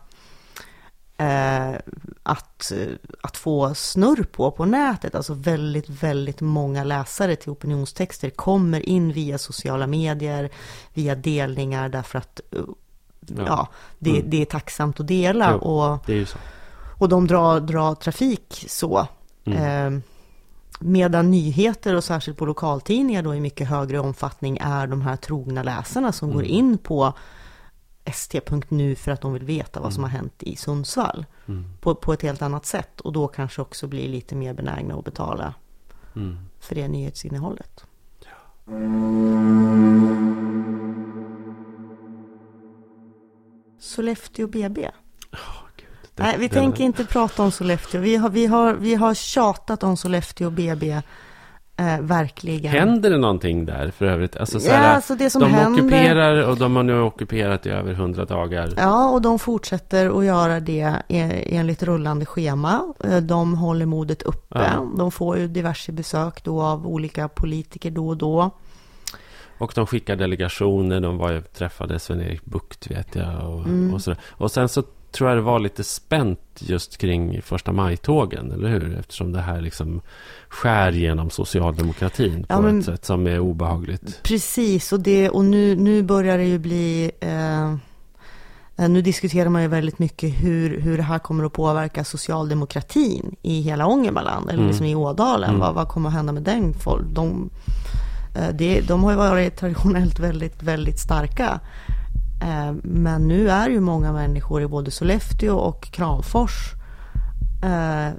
[1.17, 1.75] eh,
[2.23, 2.71] att,
[3.21, 5.15] att få snurr på på nätet.
[5.15, 10.49] Alltså väldigt, väldigt många läsare till opinionstexter kommer in via sociala medier,
[10.93, 12.41] via delningar därför att
[13.19, 13.67] ja, ja
[13.99, 14.29] det, mm.
[14.29, 15.51] det, är tacksamt att dela.
[15.51, 16.37] Jo, och, det är ju så.
[16.97, 19.07] Och de drar, drar trafik så.
[19.45, 19.95] Mm.
[19.95, 20.01] Eh,
[20.79, 25.63] Medan nyheter och särskilt på lokaltidningar då i mycket högre omfattning är de här trogna
[25.63, 26.35] läsarna som mm.
[26.35, 27.13] går in på
[28.05, 31.25] st.nu för att de vill veta vad som har hänt i Sundsvall.
[31.47, 31.65] Mm.
[31.81, 35.05] På, på ett helt annat sätt och då kanske också blir lite mer benägna att
[35.05, 35.53] betala
[36.15, 36.37] mm.
[36.59, 37.85] för det nyhetsinnehållet.
[38.19, 38.65] Ja.
[43.79, 44.91] Sollefteå BB.
[46.15, 46.85] Det, Nej, vi tänker är...
[46.85, 48.01] inte prata om Sollefteå.
[48.01, 51.01] Vi har, vi, har, vi har tjatat om Sollefteå BB
[51.77, 52.71] Eh, verkligen.
[52.71, 54.37] Händer det någonting där för övrigt?
[54.37, 57.69] Alltså, så Ja, alltså det som de händer- ockuperar och de har nu ockuperat i
[57.69, 58.73] över hundra dagar.
[58.77, 62.93] Ja, och de fortsätter att göra det e- enligt rullande schema.
[63.03, 64.71] Eh, De håller modet uppe.
[64.75, 64.87] Ja.
[64.97, 68.51] De får ju diverse besök då av olika politiker då och då.
[69.57, 71.01] Och de skickar delegationer.
[71.01, 73.49] De var ju, träffade Sven-Erik Bucht vet jag.
[73.49, 73.93] Och, Mm.
[73.93, 74.01] och,
[74.31, 74.83] och sen så
[75.15, 78.51] tror jag det var lite spänt just kring första maj-tågen.
[78.51, 78.97] Eller hur?
[78.99, 80.01] Eftersom det här liksom
[80.49, 84.19] skär genom socialdemokratin Ja, på men- ett sätt som är obehagligt.
[84.23, 87.11] Precis, och, det, och nu, nu börjar det ju bli...
[87.19, 87.71] Eh,
[88.77, 93.35] eh, nu diskuterar man ju väldigt mycket hur, hur det här kommer att påverka socialdemokratin
[93.41, 94.67] i hela Ångermanland, eller Mm.
[94.67, 95.49] liksom i Ådalen.
[95.49, 95.61] Mm.
[95.61, 96.73] Vad, vad kommer att hända med den?
[96.73, 97.05] Folk?
[97.07, 97.49] De,
[98.35, 101.59] eh, det, de har ju varit traditionellt väldigt, väldigt starka.
[102.41, 106.73] Eh, men nu är ju många människor i både Sollefteå och Kramfors
[107.63, 108.13] eh,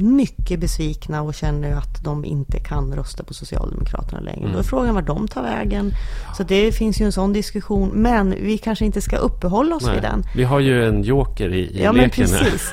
[0.00, 4.40] mycket besvikna och känner att de inte kan rösta på Socialdemokraterna längre.
[4.40, 4.52] Mm.
[4.52, 5.92] Då är frågan var de tar vägen.
[6.36, 7.88] Så det finns ju en sån diskussion.
[7.88, 10.22] Men vi kanske inte ska uppehålla oss vid den.
[10.36, 12.38] Vi har ju en joker i, i Ja men leken här.
[12.38, 12.72] precis.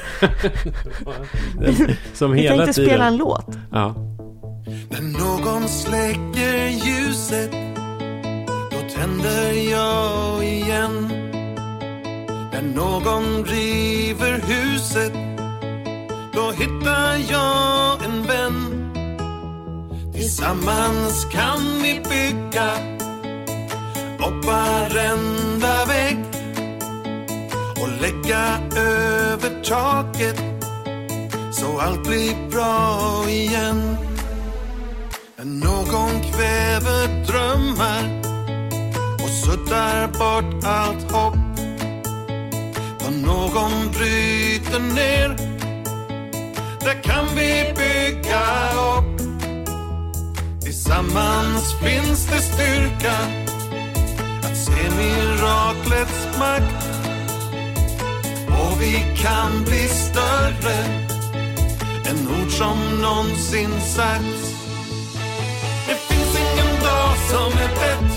[1.60, 2.90] Den, som Vi hela tänkte tiden...
[2.90, 3.58] spela en låt.
[3.72, 3.96] Ja.
[4.90, 7.52] När någon släcker ljuset
[8.96, 11.10] tänder jag igen.
[12.52, 15.14] När någon river huset
[16.34, 18.92] Då hittar jag en vän.
[20.14, 22.72] Tillsammans kan vi bygga
[24.28, 26.26] upp varenda vägg
[27.82, 30.42] och lägga över taket
[31.52, 33.98] så allt blir bra igen.
[35.38, 38.25] När någon kväver drömmar
[39.36, 41.36] suddar bort allt hopp.
[43.00, 45.30] Då någon bryter ner,
[46.80, 48.44] där kan vi bygga
[48.98, 49.22] upp.
[50.62, 53.18] Tillsammans finns det styrka
[54.44, 56.86] att se miraklets makt.
[58.48, 60.78] Och vi kan bli större
[62.10, 64.56] än ord som någonsin sagts.
[65.88, 68.15] Det finns ingen dag som är bättre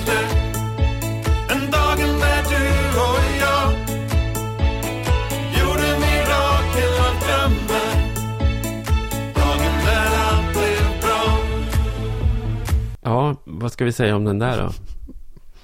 [13.59, 14.73] vad ska vi säga om den där då?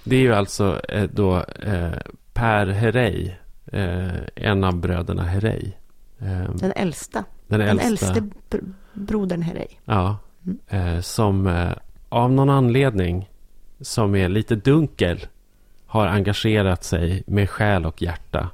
[0.05, 1.93] Det är ju alltså eh, då eh,
[2.33, 3.31] Per Herrey.
[3.73, 5.73] Eh, en av bröderna Herrey.
[6.19, 7.25] Eh, Den äldsta.
[7.49, 8.07] den Den äldsta.
[8.07, 9.67] äldste br- brodern Herrey.
[9.85, 10.17] Ja.
[10.69, 11.67] Eh, som
[12.09, 13.31] av någon anledning
[13.81, 15.27] som är lite dunkel
[15.87, 18.51] har engagerat sig med själ och hjärta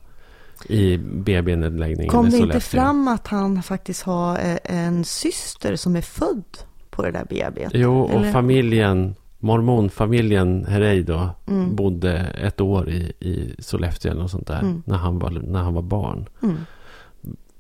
[0.68, 6.44] i BB-nedläggningen Kom det inte fram att han faktiskt har en syster som är född
[6.90, 7.68] på det där BB?
[7.72, 11.76] Jo, och Eller- familjen, mormonfamiljen Herrey då, Mm.
[11.76, 14.83] bodde ett år i, i Sollefteå eller något sånt där, Mm.
[14.87, 16.26] när, han var, när han var barn.
[16.42, 16.57] Mm.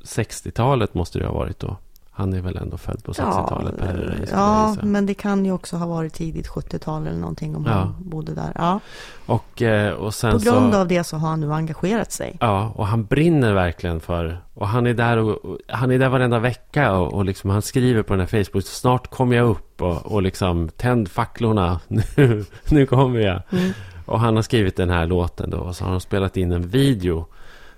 [0.04, 1.76] 60-talet måste det ha varit då.
[2.12, 5.44] Han är väl ändå född på 60-talet, Per Herrey, skulle jag ja men det kan
[5.44, 7.72] ju också ha varit tidigt 70-tal eller någonting om Ja.
[7.72, 8.52] han bodde där.
[8.54, 8.80] Ja.
[9.26, 10.78] Och, eh, och sen På grund så...
[10.80, 12.36] av det så har han nu engagerat sig.
[12.40, 14.40] Ja, och han brinner verkligen för...
[14.54, 17.62] Och han är där, och, och, han är där varenda vecka och, och liksom, han
[17.62, 18.64] skriver på den här Facebook.
[18.64, 21.80] Snart kommer jag upp och, och liksom tänd facklorna.
[21.88, 23.42] Nu, nu kommer jag.
[23.52, 23.72] Mm.
[24.06, 25.58] Och han har skrivit den här låten då.
[25.58, 27.26] Och så har han spelat in en video.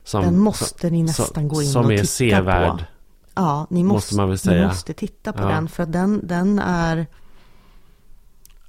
[0.04, 2.84] Som, Den måste ni som- nästan gå in som och är titta sevärd.
[3.34, 4.66] Ja, ni Måste måste, man väl ni säga.
[4.68, 5.48] måste titta på Ja.
[5.48, 7.06] den för den, den är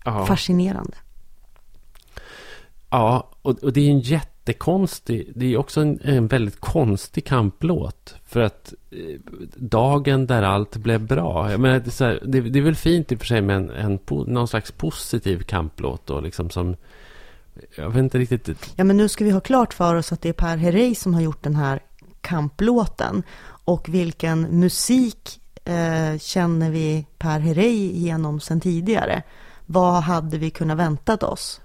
[0.06, 0.98] Ja, fascinerande.
[2.90, 5.32] ja och, och det är en jättekonstig...
[5.36, 8.16] Det är också en, en väldigt konstig kamplåt.
[8.26, 9.20] För att eh,
[9.56, 11.52] dagen där allt blev bra.
[11.52, 13.42] Jag menar, det, är så här, det, det är väl fint i och för sig
[13.42, 16.20] med en, en, någon slags positiv kamplåt då.
[16.20, 16.76] Liksom som...
[17.78, 18.74] Jag vet inte riktigt...
[18.76, 21.14] Ja, men nu ska vi ha klart för oss att det är Per Herrey som
[21.14, 21.80] har gjort den här
[22.22, 23.24] kamplåten.
[23.66, 29.24] Och vilken musik eh, känner vi Per Herrey genom sen tidigare?
[29.66, 31.62] Vad hade vi kunnat väntat oss?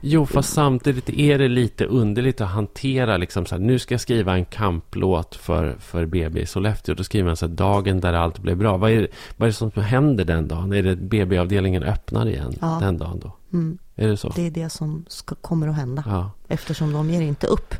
[0.00, 4.00] Jo, fast samtidigt är det lite underligt att hantera liksom så här, nu ska jag
[4.00, 6.94] skriva en kamplåt för, för BB i Sollefteå.
[6.94, 8.76] Då skriver man så här, dagen där allt blev bra.
[8.76, 10.72] Vad är, det, vad är det som händer den dagen?
[10.72, 12.78] Är det BB-avdelningen öppnar igen Ja.
[12.80, 13.32] den dagen då?
[13.52, 14.28] Mm, Är det så?
[14.36, 16.04] det är det som ska, kommer att hända.
[16.06, 16.30] Ja.
[16.48, 17.74] Eftersom de ger inte upp.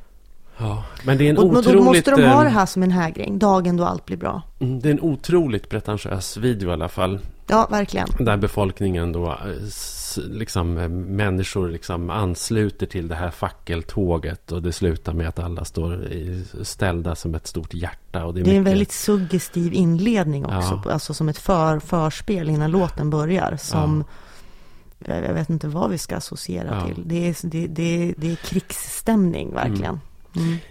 [0.58, 0.84] Ja.
[1.04, 1.72] Men det är en Och, otroligt...
[1.72, 3.38] då måste de ha eh, det här som en hägring.
[3.38, 4.42] Dagen då allt blir bra.
[4.60, 7.18] mm, Det är en otroligt pretentiös video i alla fall.
[7.46, 8.08] Ja, verkligen.
[8.18, 9.36] Där befolkningen då, eh,
[10.30, 14.52] liksom eh, människor liksom ansluter till det här fackeltåget.
[14.52, 16.08] Och det slutar med att alla står
[16.64, 18.24] ställda som ett stort hjärta.
[18.24, 20.80] Och det är, Det är en mycket- väldigt suggestiv inledning också.
[20.84, 20.92] Ja.
[20.92, 23.56] Alltså som ett för, förspel innan låten börjar.
[23.60, 24.04] Som,
[24.98, 26.86] jag jag vet inte vad vi ska associera Ja.
[26.86, 27.02] till.
[27.08, 29.84] Det är, det, det, det är krigsstämning verkligen.
[29.84, 30.00] Mm.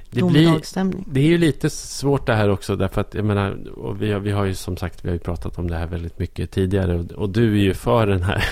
[0.10, 1.04] Det blir-.
[1.06, 4.20] Det är ju lite svårt det här också därför att jag menar, och vi, har,
[4.20, 7.00] vi har ju som sagt, vi har ju pratat om det här väldigt mycket tidigare
[7.00, 8.44] och, och du är ju för den här,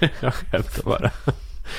[0.20, 1.10] jag skämtar bara.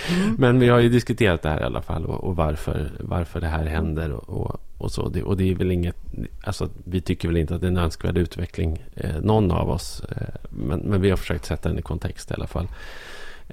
[0.09, 0.35] Mm.
[0.39, 3.47] Men vi har ju diskuterat det här i alla fall och, och varför, varför det
[3.47, 5.09] här händer och, och, och så.
[5.09, 5.95] Det, och det är väl inget,
[6.43, 10.03] alltså vi tycker väl inte att det är en önskvärd utveckling, eh, någon av oss.
[10.09, 12.67] Eh, men, men vi har försökt sätta den i kontext i alla fall.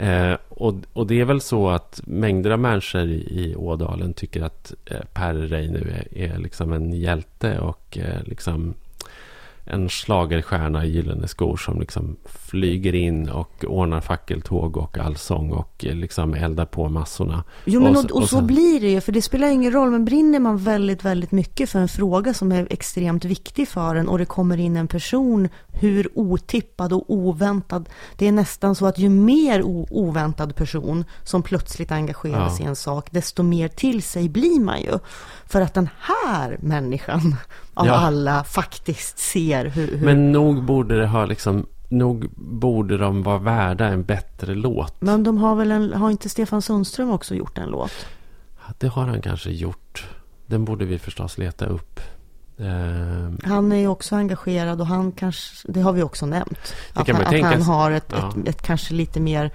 [0.01, 4.43] Eh, och, och det är väl så att mängder av människor i, i Ådalen tycker
[4.43, 8.75] att eh, Per Rey nu är, är liksom en hjälte och eh, liksom
[9.71, 15.85] en schlagerstjärna i gyllene skor som liksom flyger in och ordnar fackeltåg och allsång och
[15.85, 17.45] eh, liksom eldar på massorna.
[17.65, 19.01] Jo, men Och och, så- och, så sen- blir det ju.
[19.01, 19.91] För det spelar ingen roll.
[19.91, 24.09] Men brinner man väldigt, väldigt mycket för en fråga som är extremt viktig för en
[24.09, 27.89] och det kommer in en person hur otippad och oväntad.
[28.17, 32.57] Det är nästan så att ju mer oväntad person som plötsligt engagerar Ja.
[32.57, 34.99] sig i en sak, desto mer till sig blir man ju.
[35.47, 37.37] För att den här människan
[37.79, 37.93] av Ja.
[37.93, 39.97] alla faktiskt ser hur...
[39.99, 44.95] hur Men nog borde det ha liksom Nog borde de vara värda en bättre låt.
[45.01, 47.93] men de har väl en, har inte Stefan Sundström också gjort en låt?
[48.79, 50.07] Det har han kanske gjort.
[50.47, 52.01] Den borde vi förstås leta upp.
[52.59, 56.75] Eh, Han är ju också engagerad och han kanske, det har vi också nämnt.
[56.95, 58.33] Det Att, han, att han har ett, Ja.
[58.43, 59.51] ett, ett kanske lite mer,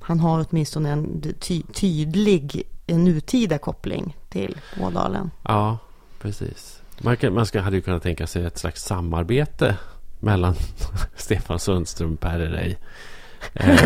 [0.00, 5.30] han har åtminstone en ty, tydlig en nutida koppling till Ådalen.
[5.42, 5.78] Ja,
[6.20, 6.75] precis.
[7.00, 9.76] Man, kan, man ska, hade ju kunnat tänka sig ett slags samarbete
[10.20, 10.54] mellan
[11.16, 12.76] Stefan Sundström Per Rey.
[13.54, 13.80] Eh,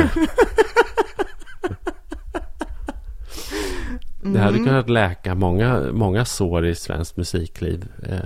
[4.22, 4.64] det hade Mm.
[4.66, 8.18] kunnat läka många, många sår i svenskt musikliv eh,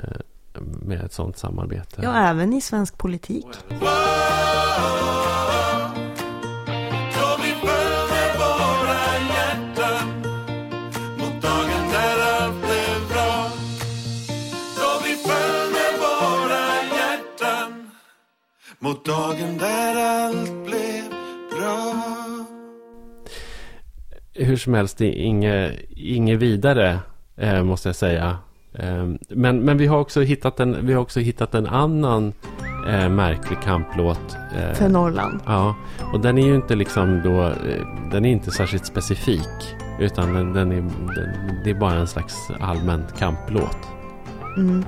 [0.82, 2.00] med ett sånt samarbete.
[2.02, 3.46] Ja, även i svensk politik.
[3.68, 3.74] Så
[18.84, 21.04] mot dagen där allt blev
[21.50, 21.94] bra.
[24.34, 26.98] Hur som helst, det är inget, inget vidare,
[27.36, 28.38] eh, måste jag säga.
[28.74, 32.32] Eh, men, men vi har också hittat en, vi har också hittat en annan
[32.88, 34.36] eh, märklig kamplåt.
[34.56, 35.40] eh, För Norrland.
[35.46, 35.74] Ja,
[36.12, 39.74] och den är ju inte liksom då, eh, den är inte särskilt specifik.
[40.00, 40.80] Utan den, den är,
[41.14, 43.78] den, det är bara en slags allmän kamplåt.
[44.56, 44.84] Mm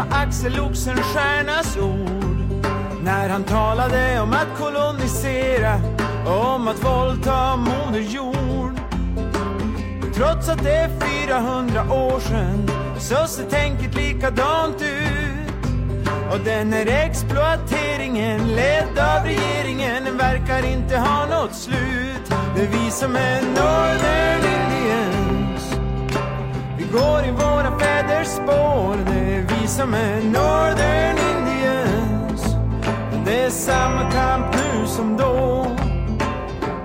[0.00, 2.66] var Axel Oxenstiernas ord
[3.02, 5.80] När han talade om att kolonisera
[6.26, 8.80] Om att våldta moder jord
[10.14, 10.90] Trots att det är
[11.28, 15.20] 400 år sedan Så ser tänket likadant ut
[16.32, 22.32] och den här exploateringen ledd av regeringen verkar inte ha något slut.
[22.56, 25.74] Det är vi som är Northern Indians.
[26.78, 28.70] Vi går i våra fäders spår.
[29.70, 32.56] Som är Northern Indians.
[33.24, 35.66] Det är samma kamp nu som då.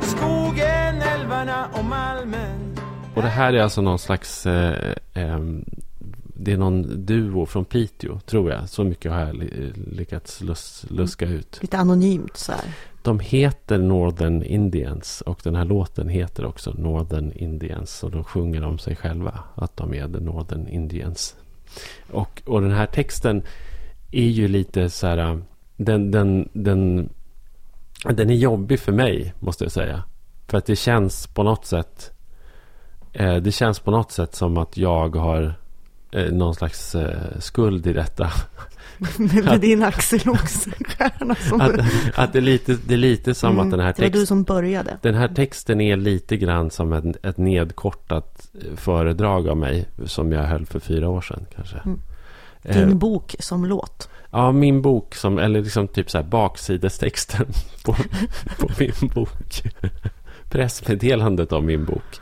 [0.02, 2.78] Skogen, älvarna och malmen.
[3.15, 4.45] Och det här är alltså någon slags...
[4.45, 5.65] Eh, ehm,
[6.36, 8.69] det är någon duo från Piteå, tror jag.
[8.69, 9.36] Så mycket har jag
[9.91, 11.58] lyckats lus, luska ut.
[11.62, 12.65] Lite anonymt så här.
[13.02, 18.04] De heter Northern Indians och den här låten heter också Northern Indians.
[18.04, 21.36] Och de sjunger om sig själva att de är the Northern Indians.
[22.11, 23.43] Och, och den här texten
[24.11, 25.17] är ju lite så här...
[25.17, 25.38] Äh,
[25.77, 27.09] den, den, den,
[28.03, 30.03] den är jobbig för mig, måste jag säga.
[30.47, 32.11] För att det känns på något sätt...
[33.13, 35.53] Eh, det känns på något sätt som att jag har
[36.11, 38.31] eh, någon slags eh, skuld i detta.
[39.17, 41.62] Med, med din Axel Oxenstierna som...
[41.62, 41.79] Att,
[42.15, 44.19] att det, är lite, det är lite som Mm, att den här det var texten...
[44.19, 44.97] du som började.
[45.01, 50.31] Den här texten är lite grann som ett, ett nedkortat eh, föredrag av mig som
[50.31, 51.77] jag höll för fyra år sedan kanske.
[51.86, 51.99] Mm.
[52.63, 54.10] Eh, Din bok som låt.
[54.31, 57.45] ja, min bok som, eller liksom typ så här baksidestexten
[57.86, 57.95] på,
[58.60, 59.63] på min bok.
[60.49, 62.19] Pressmeddelandet om min bok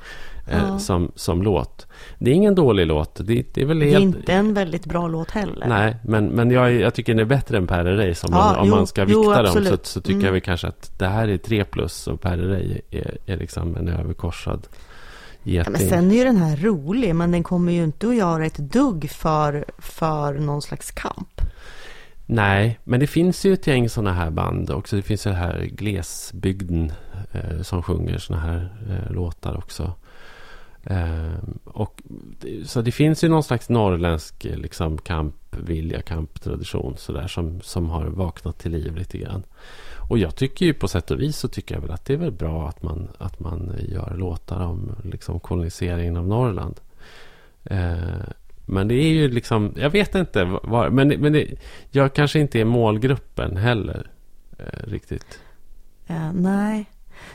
[0.48, 0.80] eh, Ja.
[0.80, 1.88] som, som låt.
[2.20, 3.16] Det är ingen dålig låt.
[3.28, 4.04] Det, det är väl Det är helt...
[4.16, 5.68] inte en väldigt bra låt heller.
[5.68, 8.10] Nej, men, men jag, jag tycker den är bättre än Per Rey.
[8.10, 10.26] Om, Ja, man, om jo, man ska jo, vikta dem så, så tycker Mm.
[10.26, 13.76] jag väl kanske att det här är tre plus och Per Rey är, är liksom
[13.76, 14.68] en överkorsad
[15.46, 15.72] Ja, geting.
[15.74, 18.58] men sen är ju den här rolig, men den kommer ju inte att göra ett
[18.58, 21.42] dugg för, för någon slags kamp.
[22.26, 24.96] Nej, men det finns ju ett gäng sådana här band också.
[24.96, 26.92] Det finns ju det här Glesbygden
[27.32, 29.94] eh, som sjunger sådana här eh, låtar också.
[30.84, 32.02] Eh, och,
[32.66, 38.06] så det finns ju någon slags norrländsk eh, liksom, kampvilja, kamptradition sådär, som, som har
[38.06, 39.44] vaknat till liv lite grann.
[40.10, 42.18] Och jag tycker ju på sätt och vis så tycker jag väl att det är
[42.18, 46.80] väl bra att man, att man gör låtar om liksom, koloniseringen av Norrland.
[47.64, 47.98] Eh,
[48.66, 51.48] men det är ju liksom, jag vet inte, var, men, men det,
[51.92, 54.12] jag kanske inte är målgruppen heller.
[54.60, 55.40] Eh, riktigt.
[56.10, 56.86] Uh, nej.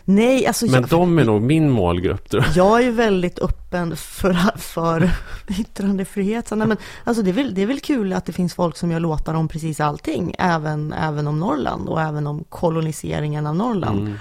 [0.04, 2.56] Nej, alltså Men jag, de är nog min målgrupp tror jag.
[2.56, 5.10] jag är väldigt öppen för, för
[5.48, 6.48] yttrandefrihet.
[6.48, 8.76] Så, nej, men, alltså, det, är väl, det är väl kul att det finns folk
[8.76, 10.34] som gör låtar om precis allting.
[10.38, 14.16] Även, även om Norrland och även om koloniseringen av Norrland.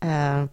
[0.00, 0.42] Mm.
[0.42, 0.48] Eh,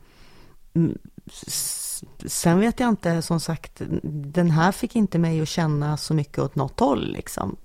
[2.25, 6.39] sen vet jag inte, som sagt, den här fick inte mig att känna så mycket
[6.39, 7.55] åt något håll liksom.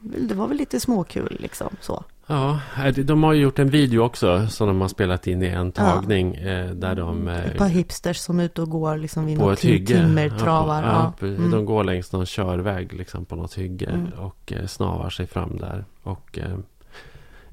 [0.00, 2.04] Det var väl lite småkul liksom så.
[2.26, 5.46] Ja, eh, de har ju gjort en video också som de har spelat in i
[5.46, 6.34] en tagning.
[6.34, 7.28] Eh, där de...
[7.28, 10.82] Eh, Ett par hipsters som är ute och går liksom vid på något timmertravar.
[10.82, 11.50] Ja, på, ja, Ja, mm.
[11.50, 14.12] De går längs någon körväg liksom, på något hygge Mm.
[14.18, 15.84] och snavar sig fram där.
[16.02, 16.38] Och,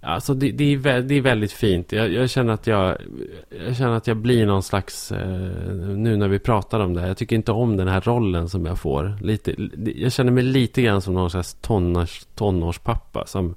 [0.01, 1.91] alltså det, det, är det är väldigt fint.
[1.91, 2.97] Jag, jag, känner att jag,
[3.67, 5.11] jag känner att jag blir någon slags...
[5.95, 7.07] Nu när vi pratar om det här.
[7.07, 9.17] Jag tycker inte om den här rollen som jag får.
[9.22, 9.55] Lite,
[9.95, 13.55] jag känner mig lite grann som någon slags tonårs, tonårspappa som,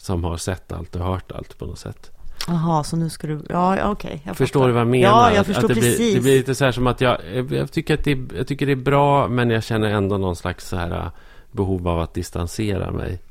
[0.00, 2.10] som har sett allt och hört allt på något sätt.
[2.46, 3.40] Jaha, så nu ska du...
[3.48, 4.22] Ja, okej.
[4.26, 4.68] jag Förstår fattar.
[4.68, 5.30] du vad jag menar?
[5.30, 5.98] Ja, jag förstår att det precis.
[5.98, 7.18] Blir, det blir lite så här som att jag,
[7.50, 10.68] jag, tycker att det, jag tycker det är bra, men jag känner ändå någon slags
[10.68, 11.10] så här äh,
[11.52, 13.22] behov av att distansera mig.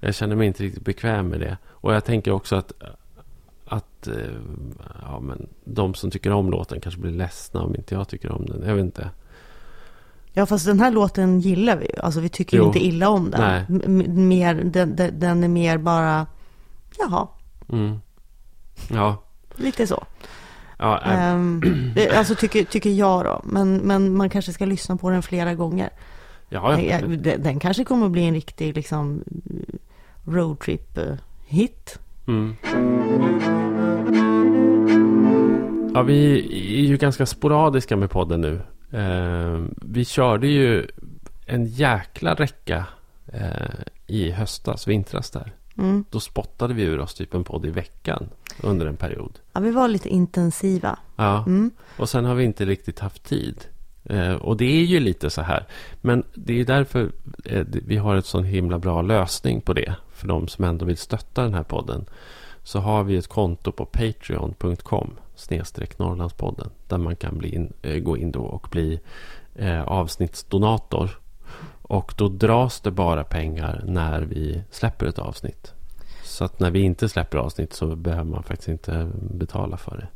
[0.00, 1.56] Jag känner mig inte riktigt bekväm med det.
[1.68, 2.72] Och jag tänker också att,
[3.66, 4.14] att eh,
[5.02, 8.46] ja, men de som tycker om låten kanske blir ledsna om inte jag tycker om
[8.46, 8.62] den.
[8.66, 9.10] Jag vet inte.
[10.32, 12.00] Ja, fast den här låten gillar vi ju.
[12.02, 12.64] Alltså vi tycker Jo.
[12.66, 13.42] inte illa om den.
[13.84, 16.26] M- mer, den, den, är mer bara...
[16.98, 17.28] Jaha,
[17.68, 17.98] Mm.
[18.90, 19.22] Ja.
[19.56, 20.04] lite så.
[20.78, 21.38] ja äh,
[22.18, 23.40] alltså tycker, tycker jag då.
[23.44, 25.90] Men, men man kanske ska lyssna på den flera gånger.
[26.48, 26.98] ja, ja.
[26.98, 29.24] Eh, Den, den kanske kommer att bli en riktig liksom
[30.24, 31.98] roadtrip-hit.
[32.28, 32.56] Mm.
[35.94, 36.36] Ja, vi
[36.82, 38.60] är ju ganska sporadiska med podden nu.
[38.92, 40.86] Eh, vi körde ju
[41.46, 42.86] en jäkla räcka
[43.32, 45.52] eh, i höstas, vintras där.
[45.78, 46.04] Mm.
[46.10, 48.28] Då spottade vi ur oss typ en podd i veckan
[48.60, 49.38] under en period.
[49.52, 50.98] Ja, vi var lite intensiva.
[51.16, 51.70] Ja, Mm.
[51.96, 53.64] och sen har vi inte riktigt haft tid.
[54.04, 55.66] Eh, och det är ju lite så här.
[56.00, 57.10] Men det är ju därför
[57.44, 59.94] eh, vi har ett sån himla bra lösning på det.
[60.14, 62.04] För de som ändå vill stötta den här podden.
[62.64, 65.10] Så har vi ett konto på patreon.com
[65.42, 66.70] snedstreck Norrlandspodden.
[66.86, 69.00] Där man kan bli in, eh, gå in då och bli
[69.54, 71.18] eh, avsnittsdonator.
[71.82, 75.72] Och då dras det bara pengar när vi släpper ett avsnitt.
[76.24, 80.08] Så att när vi inte släpper avsnitt så behöver man faktiskt inte betala för det.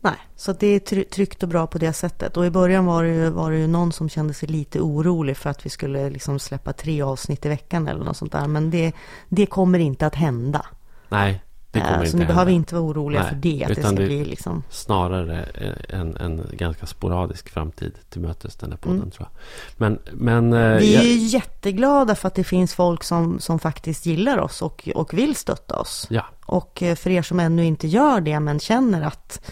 [0.00, 2.36] Nej, så det är try- tryggt och bra på det sättet.
[2.36, 5.36] Och i början var det, ju, var det ju någon som kände sig lite orolig
[5.36, 8.46] för att vi skulle liksom släppa tre avsnitt i veckan eller något sånt där.
[8.46, 8.92] Men det,
[9.28, 10.66] det kommer inte att hända.
[11.08, 11.42] Nej,
[11.72, 12.34] det Eh, inte så ni hända.
[12.34, 13.62] behöver inte vara oroliga Nej, för det.
[13.64, 14.62] Att det utan ska det- bli liksom...
[14.70, 15.42] Snarare
[15.88, 19.10] en, en ganska sporadisk framtid till mötes den här podden Mm.
[19.10, 19.38] tror jag.
[19.76, 24.06] Men, men eh, Vi är jag- jätteglada för att det finns folk som, som faktiskt
[24.06, 26.06] gillar oss och, och vill stötta oss.
[26.10, 29.50] ja, Och eh, för er som ännu inte gör det men känner att,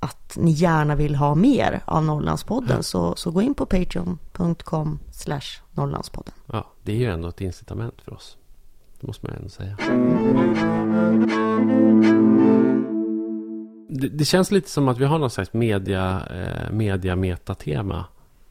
[0.00, 5.60] att ni gärna vill ha mer av Norrlandspodden så, så gå in på patreon.com slash
[5.72, 6.32] Norrlandspodden.
[6.46, 8.36] ja, det är ju ändå ett incitament för oss.
[9.00, 9.76] Det måste man ändå säga.
[13.88, 18.04] Det, det känns lite som att vi har någon slags media, eh, media metatema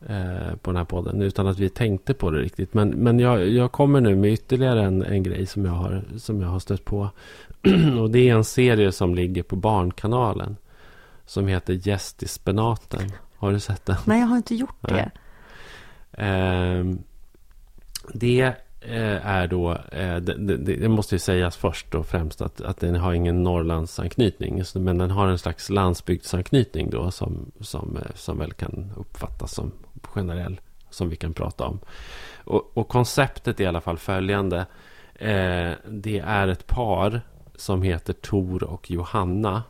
[0.07, 1.21] eh, på den här podden.
[1.21, 2.73] Utan att vi tänkte på det riktigt.
[2.73, 6.41] Men, men jag, jag kommer nu med ytterligare en, en grej som jag, har, som
[6.41, 7.09] jag har stött på.
[7.99, 10.55] Och det är en serie som ligger på Barnkanalen.
[11.25, 13.11] Som heter Gäst i spenaten.
[13.37, 13.95] Har du sett den?
[14.05, 15.11] Nej, jag har inte gjort det.
[16.11, 16.99] Ehm,
[18.13, 18.53] det eh,
[18.89, 22.79] Eh, är då, eh, det, det, det måste ju sägas först och främst att, att
[22.79, 24.63] den har ingen Norrlandsanknytning.
[24.75, 29.71] Men den har en slags landsbygdsanknytning då som, som, eh, som väl kan uppfattas som
[30.01, 30.59] generell.
[30.89, 31.79] Som vi kan prata om.
[32.43, 34.65] Och, och konceptet är i alla fall följande.
[35.15, 37.21] Eh, det är ett par
[37.55, 39.63] som heter Tor och Johanna.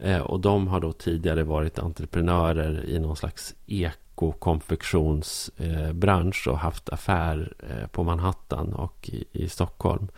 [0.00, 7.52] Eh, och de har då tidigare varit entreprenörer i någon slags ekokonfektionsbransch och haft affär
[7.68, 10.08] eh, på Manhattan och i, Stockholm.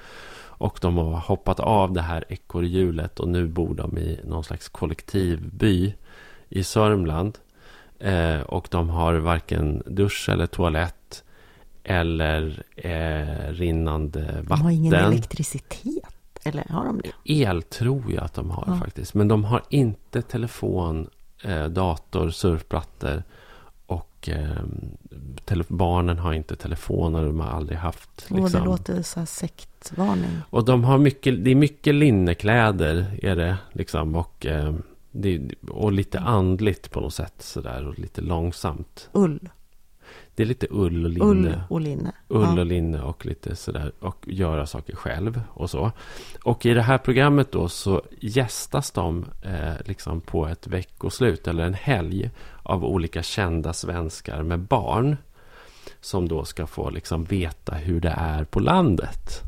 [0.43, 4.69] Och de har hoppat av det här ekorrhjulet och nu bor de i någon slags
[4.69, 5.95] kollektivby
[6.49, 7.39] i Sörmland.
[7.99, 11.25] Eh, och de har varken dusch eller toalett.
[11.85, 12.63] eller
[13.53, 15.13] rinnande De har ingen vatten.
[15.13, 16.20] elektricitet.
[16.45, 17.13] Eller har de det?
[17.43, 18.77] El tror jag att de har Ja.
[18.77, 19.15] faktiskt.
[19.15, 21.11] Men de har inte telefon,
[21.45, 23.23] eh, dator, surfplattor.
[23.87, 24.63] Och eh,
[25.69, 27.25] barnen har inte telefoner.
[27.27, 28.31] De har aldrig haft.
[28.31, 28.61] Liksom.
[28.61, 30.31] det låter så här sektvarning.
[30.51, 33.19] Och de har mycket, det är mycket linnekläder.
[33.23, 34.75] Är det, liksom, och, eh,
[35.11, 37.35] det, och lite andligt på något sätt.
[37.39, 39.09] Sådär, och lite långsamt.
[39.13, 39.49] Ull.
[40.41, 41.25] Det är lite ull och linne.
[41.27, 42.13] Ull och linne.
[42.29, 42.61] Ull Ja.
[42.61, 43.93] och linne och lite sådär.
[44.01, 45.93] Och göra saker själv och så.
[46.45, 51.65] Och i det här programmet då så gästas de eh, liksom på ett veckoslut eller
[51.65, 52.31] en helg
[52.63, 55.17] av olika kända svenskar med barn.
[56.01, 59.41] Som då ska få liksom veta hur det är på landet.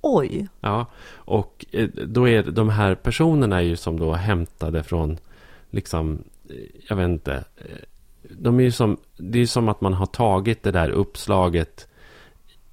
[0.00, 0.48] Oj.
[0.60, 5.18] Ja, och eh, då är de här personerna är ju som då hämtade från,
[5.70, 6.56] liksom, eh,
[6.88, 7.44] jag vet inte.
[8.38, 11.88] De är ju som, det är som att man har tagit det där uppslaget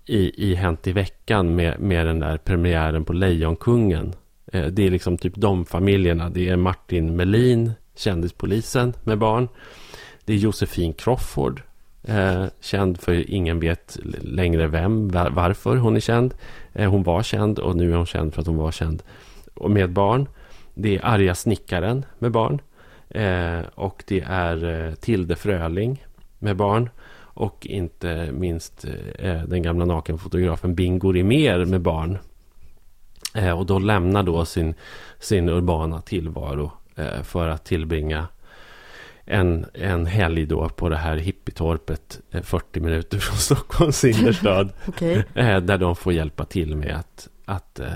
[0.06, 4.14] i, i Hänt i veckan med, med den där premiären på Lejonkungen.
[4.54, 6.30] Eh, det är liksom typ de familjerna.
[6.30, 9.48] Det är Martin Melin, kändispolisen med barn.
[10.26, 11.62] Det är Josefin Crawford,
[12.04, 16.34] eh, känd för ingen vet längre vem, var, varför hon är känd.
[16.74, 19.04] Eh, hon var känd och nu är hon känd för att hon var känd.
[19.54, 20.28] Och med barn.
[20.74, 22.62] Det är Arga snickaren med barn.
[23.10, 26.06] Eh, och det är eh, Tilde Fröling
[26.40, 26.90] med barn.
[27.22, 28.86] Och inte minst
[29.20, 32.18] eh, den gamla nakenfotografen Bingo Rimér med barn.
[33.36, 34.74] Eh, och då lämnar då sin,
[35.20, 38.28] sin urbana tillvaro eh, för att tillbringa
[39.26, 44.70] en, en helg då på det här hippietorpet eh, 40 minuter från Stockholms innerstad.
[45.34, 47.94] Eh, där de får hjälpa till med att, att eh,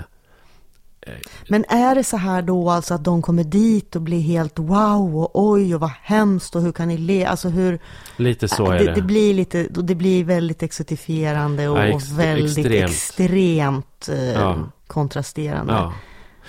[1.48, 5.16] Men är det så här då alltså att de kommer dit och blir helt wow
[5.16, 7.24] och oj och vad hemskt och hur kan ni le?
[7.24, 7.78] Alltså hur...
[8.16, 8.94] lite så är det, det.
[8.94, 12.90] det blir lite, det blir väldigt exotifierande och, Ja, och ex- väldigt extremt.
[12.90, 14.58] extremt, eh, Ja.
[14.86, 15.72] kontrasterande.
[15.72, 15.92] Ja.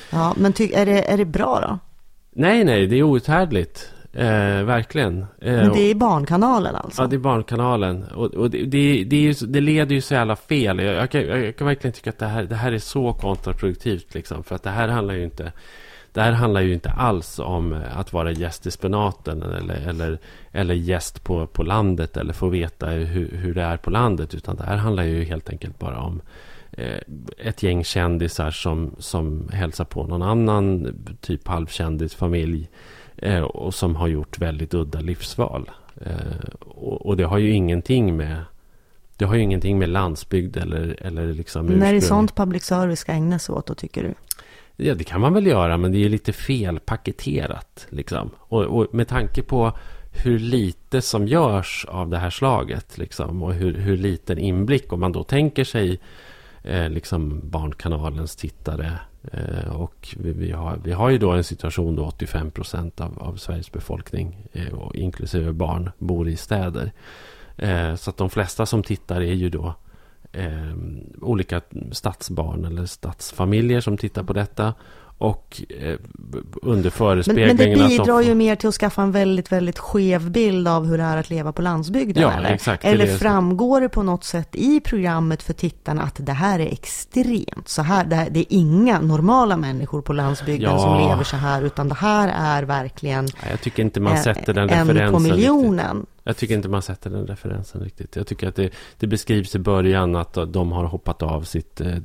[0.09, 1.79] Ja, men ty, är, det, är det bra då?
[2.35, 3.89] Nej, nej, det är outhärdligt.
[4.16, 5.18] Eh, verkligen.
[5.41, 7.01] Eh, Men det är Barnkanalen alltså?
[7.01, 8.03] Ja, det är Barnkanalen.
[8.03, 10.80] Och, och det, det, det, ju, det leder ju så jävla fel.
[10.80, 14.13] Jag, jag, kan, jag kan verkligen tycka att det här, det här är så kontraproduktivt.
[14.13, 15.51] Liksom, för att det här handlar ju inte...
[16.13, 20.20] Det här handlar ju inte alls om att vara gäst i spenaten eller, eller,
[20.51, 24.34] eller gäst på, på landet eller få veta hur, hur det är på landet.
[24.34, 26.22] Utan det här handlar ju helt enkelt bara om
[26.72, 26.99] eh,
[27.38, 32.94] ett gäng kändisar som, som hälsar på någon annan typ halvkändisfamilj eh,
[33.43, 35.70] och som har gjort väldigt udda livsval.
[36.01, 38.41] Eh, och, det har ju ingenting med
[39.18, 42.63] det har ju ingenting med landsbygd eller, eller liksom När är det ursprung- sånt public
[42.63, 44.13] service ska ägna sig åt då tycker du?
[44.76, 47.88] Ja, det kan man väl göra, men det är lite fel paketerat.
[47.89, 48.30] Liksom.
[48.38, 49.78] Och, och med tanke på
[50.24, 54.99] hur lite som görs av det här slaget liksom, och hur, hur liten inblick, om
[54.99, 55.99] man då tänker sig
[56.63, 58.93] eh, liksom Barnkanalens tittare eh,
[59.32, 63.19] Eh, och vi, vi, har, vi har ju då en situation då 85 procent av,
[63.19, 66.91] av Sveriges befolkning, eh, och inklusive barn, bor i städer.
[67.57, 69.73] Eh, så att de flesta som tittar är ju då
[70.32, 70.76] eh,
[71.21, 71.61] olika
[71.91, 74.73] stadsbarn eller stadsfamiljer som tittar på detta.
[75.18, 75.97] Och eh, under
[76.61, 79.80] Men, men förespeglingen det de bidrar får- ju mer till att skaffa en väldigt, väldigt
[79.80, 82.24] skev bild av hur det är att leva på landsbygden.
[82.24, 86.16] Ja, eller exakt, eller det framgår det på något sätt i programmet för tittarna att
[86.26, 87.68] det här är extremt?
[87.68, 90.80] Så här, det, här, det är inga normala människor på landsbygden Ja.
[90.80, 94.70] som lever så här, utan det här är verkligen Jag tycker inte man sätter den
[94.70, 95.45] en referensen på riktigt.
[96.28, 98.15] Jag tycker inte man sätter den referensen riktigt.
[98.15, 101.97] Jag tycker att det, det beskrivs i början att de har hoppat av sitt, eh,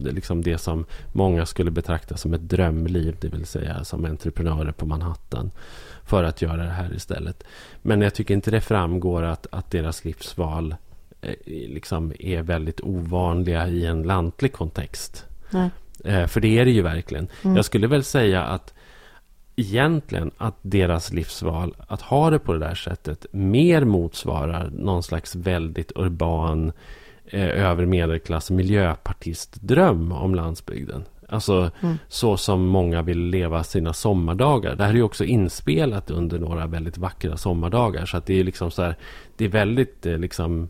[0.00, 4.86] liksom det som många skulle betrakta som ett drömliv, det vill säga som entreprenörer på
[4.86, 5.50] Manhattan,
[6.04, 7.44] för att göra det här istället.
[7.82, 10.74] Men jag tycker inte det framgår att, att deras livsval
[11.20, 15.26] eh, liksom är väldigt ovanliga i en lantlig kontext.
[15.50, 15.70] Nej.
[16.04, 17.28] Eh, för det är det ju verkligen.
[17.42, 17.56] Mm.
[17.56, 18.74] Jag skulle väl säga att
[19.60, 25.36] egentligen att deras livsval, att ha det på det där sättet, mer motsvarar någon slags
[25.36, 26.72] väldigt urban,
[27.26, 31.04] eh, över medelklass miljöpartistdröm om landsbygden.
[31.28, 31.98] Alltså Mm.
[32.08, 34.76] så som många vill leva sina sommardagar.
[34.76, 38.06] Det här är ju också inspelat under några väldigt vackra sommardagar.
[38.06, 38.96] Så att det är liksom så här,
[39.36, 40.68] det är väldigt eh, liksom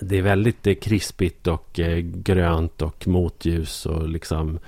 [0.00, 4.58] det är väldigt eh, krispigt och eh, grönt och motljus och liksom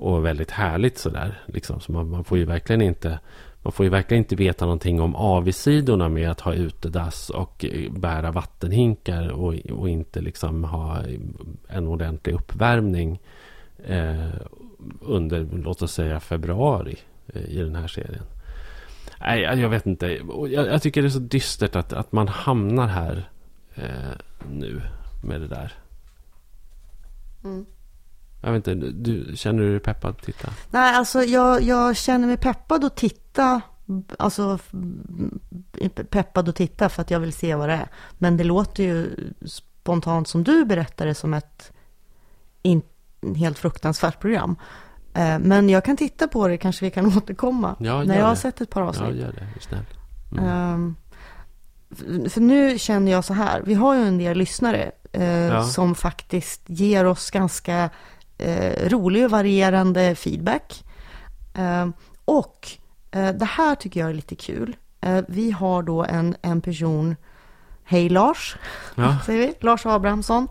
[0.00, 1.42] och väldigt härligt sådär.
[1.46, 1.80] Liksom.
[1.80, 3.18] Så man, man får ju verkligen inte
[3.62, 7.92] man får ju verkligen inte veta någonting om avigsidorna med att ha utedass och eh,
[7.92, 11.02] bära vattenhinkar och, och inte liksom ha
[11.68, 13.20] en ordentlig uppvärmning
[13.86, 14.30] eh,
[15.00, 16.96] under, låt oss säga februari
[17.26, 18.24] eh, i den här serien.
[19.20, 20.06] Nej, jag vet inte.
[20.06, 23.30] Jag, jag tycker det är så dystert att, att man hamnar här
[23.74, 24.16] eh,
[24.50, 24.82] nu
[25.22, 25.72] med det där.
[27.44, 27.66] Mm.
[28.40, 30.48] Jag vet inte, du, känner du dig peppad att titta?
[30.70, 33.60] Nej, alltså jag, jag känner mig peppad att titta.
[34.18, 34.58] Alltså
[36.10, 37.88] peppad att titta för att jag vill se vad det är.
[38.18, 39.10] Men det låter ju
[39.46, 41.72] spontant som du berättade som ett
[42.62, 42.82] in,
[43.36, 44.56] helt fruktansvärt program.
[45.14, 47.76] Eh, Men jag kan titta på det, kanske vi kan återkomma.
[47.78, 48.36] Ja, när jag har det.
[48.36, 49.16] sett ett par Ja, avsnitt.
[49.16, 49.48] gör det.
[49.60, 49.84] Snäll.
[50.32, 50.96] Mm.
[51.90, 55.64] För- För nu känner jag så här, vi har ju en del lyssnare eh, Ja.
[55.64, 57.90] som faktiskt ger oss ganska
[58.42, 60.84] eh, rolig och varierande feedback.
[61.54, 61.92] Ehm,
[62.24, 62.68] och
[63.10, 64.76] eh, det här tycker jag är lite kul.
[65.00, 67.16] Eh, vi har då en, en person,
[67.84, 68.56] hej Lars,
[68.94, 69.16] Ja.
[69.26, 70.48] säger vi, Lars Abrahamsson,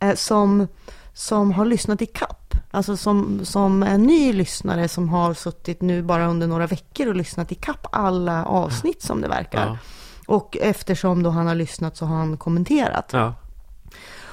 [0.00, 0.68] eh, som,
[1.12, 2.42] som har lyssnat i kapp.
[2.70, 7.14] Alltså som, som en ny lyssnare som har suttit nu bara under några veckor och
[7.14, 9.66] lyssnat i kapp alla avsnitt som det verkar.
[9.66, 9.78] Ja.
[10.26, 13.10] Och eftersom då han har lyssnat så har han kommenterat.
[13.12, 13.34] ja.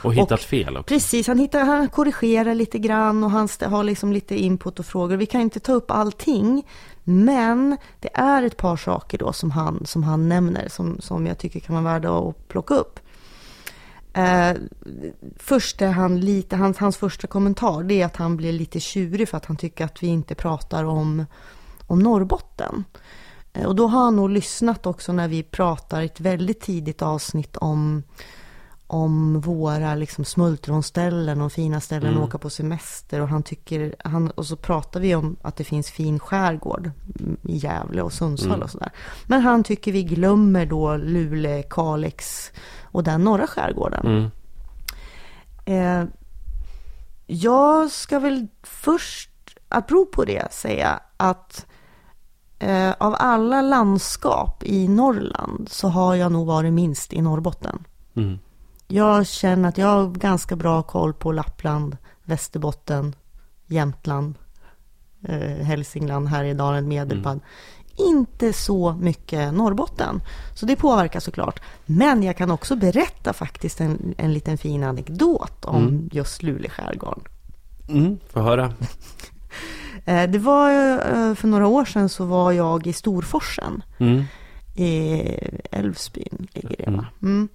[0.04, 0.93] Och hittat Och- fel också.
[0.93, 5.18] Precis, han, hittar, han korrigerar lite grann och han har liksom lite input och frågor.
[5.18, 6.68] Vi kan inte ta upp allting,
[7.04, 11.38] men det är ett par saker då som han, som han nämner som, som jag
[11.38, 12.99] tycker kan vara värda att plocka upp.
[14.14, 14.54] Eh,
[15.38, 19.30] först är han lite, hans, hans första kommentar det är att han blir lite tjurig
[19.30, 21.26] för att han tycker att vi inte pratar om,
[21.88, 22.84] om Norrbotten.
[23.54, 27.58] Eh, och då har han nog lyssnat också när vi pratar ett väldigt tidigt avsnitt
[27.58, 28.04] om
[28.93, 32.23] om våra liksom smultronställen och fina ställen Mm.
[32.23, 33.21] att åka på semester.
[33.21, 36.91] Och, han tycker, han, och så pratar vi om att det finns fin skärgård
[37.43, 38.63] i Gävle och Sundsvall Mm.
[38.63, 38.91] och sådär.
[39.27, 42.51] Men han tycker vi glömmer då Luleå, Kalix
[42.83, 44.05] och den norra skärgården.
[44.05, 44.31] Mm.
[45.65, 46.09] Eh,
[47.27, 49.29] jag ska väl först,
[49.69, 51.65] apropå det, säga att
[52.59, 57.83] eh, av alla landskap i Norrland så har jag nog varit minst i Norrbotten.
[58.15, 58.39] Mm.
[58.93, 63.15] Jag känner att jag har ganska bra koll på Lappland, Västerbotten,
[63.67, 64.35] Jämtland,
[65.27, 67.39] eh, Hälsingland, Härjedalen, Medelpad.
[67.95, 70.21] Inte så mycket Norrbotten.
[70.55, 71.61] Så det påverkar såklart.
[71.85, 76.09] Men jag kan också berätta faktiskt en, en liten fin anekdot om Mm.
[76.11, 77.29] just Luleå skärgård.
[77.89, 78.17] Mm.
[78.29, 78.73] Få höra.
[80.05, 83.83] Eh, det var eh, för några år sedan så var jag i Storforsen.
[83.97, 84.23] Mm.
[84.75, 85.21] i
[85.71, 86.97] Älvsbyn ligger det Mm.
[86.99, 87.05] va?
[87.21, 87.49] Mm.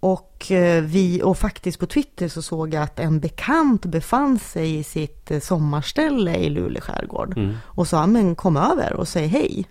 [0.00, 4.78] Och, eh, vi, och faktiskt på Twitter så såg jag att en bekant befann sig
[4.78, 7.38] i sitt eh, sommarställe i Luleå skärgård.
[7.38, 7.56] Mm.
[7.64, 9.66] Och sa, men kom över och säg hej.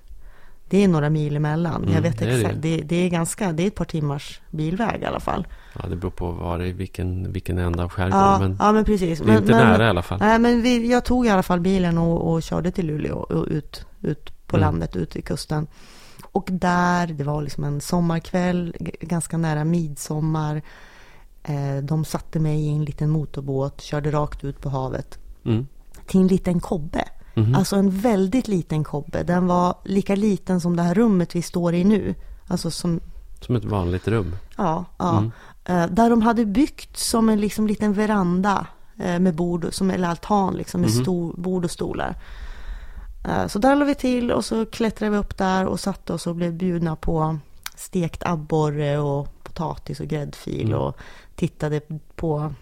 [0.70, 1.84] Det är några mil emellan.
[1.84, 2.36] Mm, jag vet det är det.
[2.36, 2.62] exakt.
[2.62, 5.48] Det, det är ganska, det är ett par timmars bilväg i alla fall.
[5.74, 8.22] Ja, det beror på var i vilken, vilken ända av skärgården.
[8.22, 9.20] Ja, men ja men precis.
[9.20, 10.20] det är men, inte men, nära i alla fall.
[10.20, 13.46] Nej, men vi, jag tog i alla fall bilen och, och körde till Luleå och
[13.48, 14.66] ut, ut på Mm.
[14.68, 15.68] landet, ut i kusten.
[16.38, 20.62] Och där, det var liksom en sommarkväll, ganska nära midsommar.
[21.44, 25.68] Eh, de satte mig i en liten motorbåt, körde rakt ut på havet Mm.
[26.08, 27.04] till en liten kobbe.
[27.36, 27.56] Mhm.
[27.56, 29.24] Alltså en väldigt liten kobbe.
[29.24, 32.16] Den var lika liten som det här rummet vi står i nu.
[32.48, 33.00] Alltså som,
[33.42, 34.36] Som ett vanligt rum.
[34.58, 35.18] ja, ja.
[35.18, 35.32] Mm.
[35.66, 38.68] Eh, där de hade byggt som en liksom liten veranda
[39.00, 41.02] eh, med bord, som, eller altan liksom, med Mhm.
[41.04, 42.16] stor, bord och stolar.
[43.28, 46.28] Eh, så där la vi till och så klättrade vi upp där och satte oss
[46.28, 47.38] och blev bjudna på
[47.76, 50.80] stekt abborre och potatis och gräddfil Mm.
[50.80, 50.98] och
[51.36, 51.82] tittade
[52.16, 52.54] på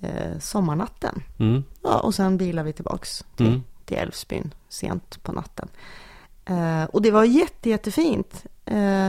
[0.00, 1.22] eh, sommarnatten.
[1.38, 1.64] Mm.
[1.82, 3.62] Ja, och sen bilade vi tillbaks till, Mm.
[3.84, 5.68] till Älvsbyn sent på natten.
[6.44, 8.44] Eh, och det var jätte, jättefint.
[8.64, 9.08] Eh,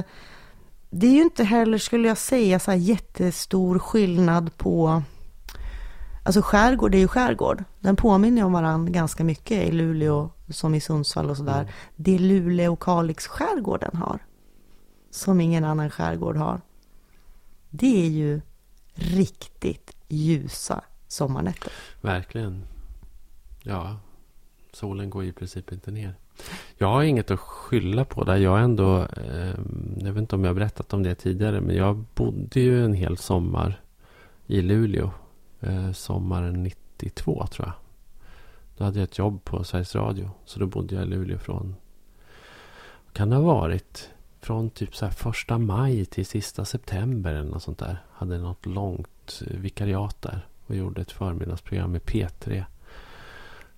[0.89, 5.03] det är ju inte heller, skulle jag säga, så här jättestor skillnad på...
[6.27, 7.63] Alltså skärgård är ju skärgård.
[7.79, 11.61] Den påminner om varandra ganska mycket i Luleå som i Sundsvall och sådär.
[11.61, 11.73] Mm.
[11.95, 14.19] Det Luleå och Kalix skärgården har,
[15.11, 16.61] som ingen annan skärgård har,
[17.69, 18.41] det är ju
[18.93, 21.71] riktigt ljusa sommarnätter.
[22.01, 22.63] Verkligen.
[23.63, 23.99] Ja,
[24.73, 26.15] solen går i princip inte ner.
[26.77, 28.35] Jag har inget att skylla på där.
[28.35, 29.55] Jag ändå, eh,
[29.97, 32.93] jag vet inte om jag har berättat om det tidigare, men jag bodde ju en
[32.93, 33.81] hel sommar
[34.47, 35.11] i Luleå.
[35.59, 37.75] Eh, sommaren 92 tror jag.
[38.77, 40.29] Då hade jag ett jobb på Sveriges Radio.
[40.45, 41.75] Så då bodde jag i Luleå från,
[43.13, 44.09] kan det ha varit?
[44.41, 47.97] Från typ så här första maj till sista september eller något sånt där.
[48.11, 50.47] Hade något långt eh, vikariat där.
[50.67, 52.63] Och gjorde ett förmiddagsprogram med P3.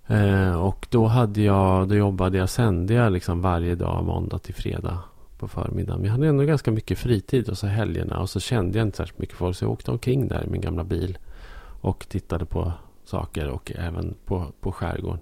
[0.07, 4.55] Eh, och då hade jag, då jobbade jag, sände jag liksom varje dag måndag till
[4.55, 4.99] fredag
[5.38, 6.01] på förmiddagen.
[6.01, 8.19] Men jag hade ändå ganska mycket fritid och så helgerna.
[8.19, 9.57] Och så kände jag inte särskilt mycket folk.
[9.57, 11.17] Så jag åkte omkring där i min gamla bil.
[11.82, 12.73] Och tittade på
[13.03, 15.19] saker och även på, på skärgården.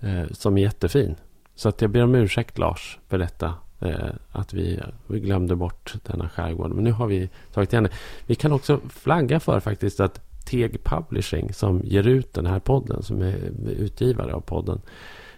[0.00, 1.16] Eh, som är jättefin.
[1.54, 3.54] Så att jag ber om ursäkt Lars för detta.
[3.80, 6.70] Eh, att vi, vi glömde bort denna skärgård.
[6.70, 7.92] Men nu har vi tagit igen det.
[8.26, 13.02] Vi kan också flagga för faktiskt att Teg Publishing som ger ut den här podden,
[13.02, 13.36] som är
[13.78, 14.80] utgivare av podden.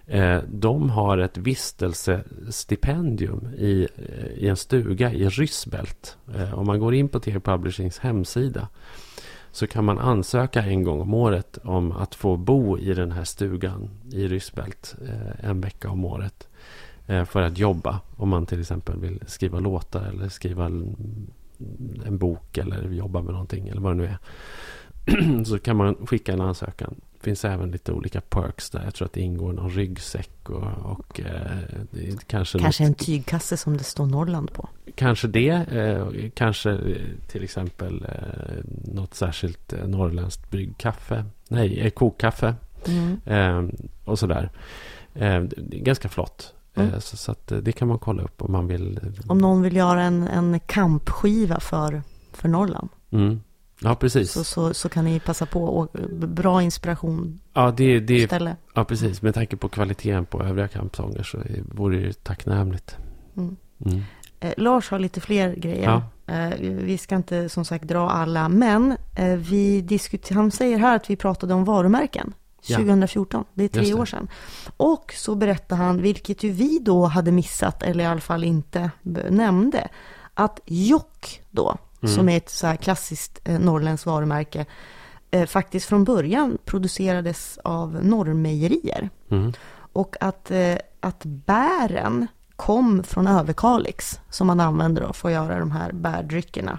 [0.07, 6.16] Eh, de har ett vistelsestipendium i, eh, i en stuga i Ryssbält.
[6.34, 8.68] Eh, om man går in på Teg Publishings hemsida
[9.55, 13.24] så kan man ansöka en gång om året om att få bo i den här
[13.24, 16.48] stugan i Ryssbält eh, en vecka om året.
[17.07, 18.00] Eh, för att jobba.
[18.16, 20.96] Om man till exempel vill skriva låtar eller skriva en,
[22.09, 25.44] bok eller jobba med någonting eller vad det nu är.
[25.44, 26.94] så kan man skicka en ansökan.
[27.18, 28.84] Det finns även lite olika perks där.
[28.84, 31.59] Jag tror att det ingår någon ryggsäck och, och eh,
[32.26, 34.68] kanske, Kanske något, en tygkasse som det står Norrland på.
[34.95, 35.49] Kanske det.
[35.51, 36.78] Eh, kanske eh,
[37.28, 38.64] till exempel eh,
[38.95, 41.24] något särskilt eh, norrländskt bryggkaffe.
[41.49, 42.55] Nej, eh, kokkaffe.
[43.26, 43.70] Mm.
[44.05, 44.51] Och sådär.
[45.57, 46.55] Ganska flott.
[46.74, 47.01] Mm.
[47.01, 49.01] Så så det kan man kolla upp om man vill.
[49.26, 52.88] Om någon vill göra en, en kampskiva för, för Norrland.
[53.11, 53.40] Mm.
[53.80, 54.32] Ja, precis.
[54.32, 55.64] Så, så, så kan ni passa på.
[55.64, 55.88] Och
[56.28, 58.57] bra inspiration Ja, det, det, ställe.
[58.74, 59.22] ja, precis.
[59.22, 62.97] Med tanke på kvaliteten på övriga kampsånger så vore det tacknämligt.
[63.36, 63.57] Mm.
[64.45, 66.03] Eh, Lars har lite fler grejer.
[66.26, 66.34] Ja.
[66.34, 68.49] Eh, vi ska inte som sagt dra alla.
[68.49, 72.34] Men eh, vi diskuter- han säger här att vi pratade om varumärken.
[72.66, 72.76] Ja.
[72.76, 73.95] 2014, det är tre det.
[73.95, 74.28] år sedan.
[74.76, 78.90] Och så berättar han, vilket ju vi då hade missat, eller i alla fall inte
[79.30, 79.88] nämnde,
[80.34, 82.14] att Jock då, Mm.
[82.14, 84.66] som är ett så här klassiskt eh, norrländskt varumärke,
[85.30, 89.11] eh, faktiskt från början producerades av Norrmejerier.
[89.30, 89.53] Mm.
[89.92, 92.26] Och att, eh, att bären
[92.64, 96.78] kom från Överkalix som man använder då för att göra de här bärdryckerna.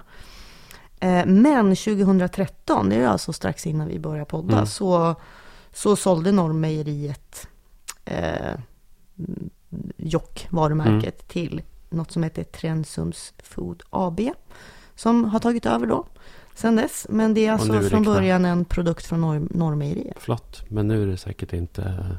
[1.00, 4.66] Eh, men 2013, det är alltså strax innan vi började podda, Mm.
[4.66, 5.14] så,
[5.72, 7.48] så sålde Norrmejeriet
[8.04, 8.54] eh,
[9.96, 11.28] Jock, varumärket, Mm.
[11.28, 14.20] till något som heter Trensums Food AB.
[14.94, 16.06] Som har tagit över då,
[16.54, 17.06] sen dess.
[17.10, 20.18] Men det är alltså det från början en produkt från Norr, Norrmejeriet.
[20.20, 20.62] Flott.
[20.68, 22.16] Men nu är det säkert inte...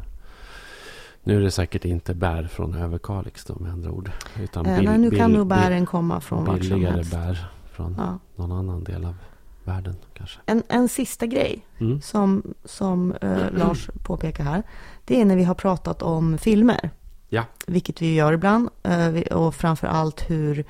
[1.27, 4.11] Nu är det säkert inte bär från Överkalix då med andra ord.
[4.41, 7.11] Utan Eh, bill- nej, nu kan bill- nog bären komma från vart som helst.
[7.11, 8.19] bär från Ja.
[8.35, 9.15] någon annan del av
[9.63, 10.39] världen kanske.
[10.45, 12.01] En, en sista grej Mm.
[12.01, 14.63] som, som eh, Lars påpekar här.
[15.05, 16.89] Det är när vi har pratat om filmer.
[17.29, 17.43] Ja.
[17.67, 18.69] Vilket vi gör ibland.
[18.83, 20.65] eh, Och framför allt hur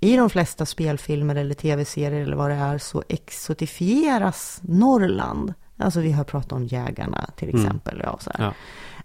[0.00, 5.54] i de flesta spelfilmer eller tv-serier eller vad det är så exotifieras Norrland.
[5.76, 7.60] Alltså vi har pratat om jägarna till Mm.
[7.60, 8.00] exempel.
[8.04, 8.44] Ja, så, här.
[8.44, 8.52] Ja.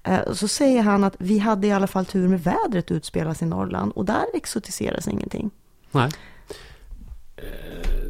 [0.06, 3.46] Eh, så säger han att vi hade i alla fall tur med vädret utspelas i
[3.46, 5.52] Norrland och där exotiseras ingenting.
[5.92, 6.12] Nej.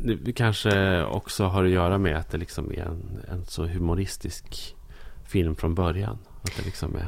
[0.02, 3.66] Det det kanske också har att göra med att det liksom är en, en så
[3.66, 4.76] humoristisk
[5.24, 6.18] film från början.
[6.42, 7.08] Att det liksom är...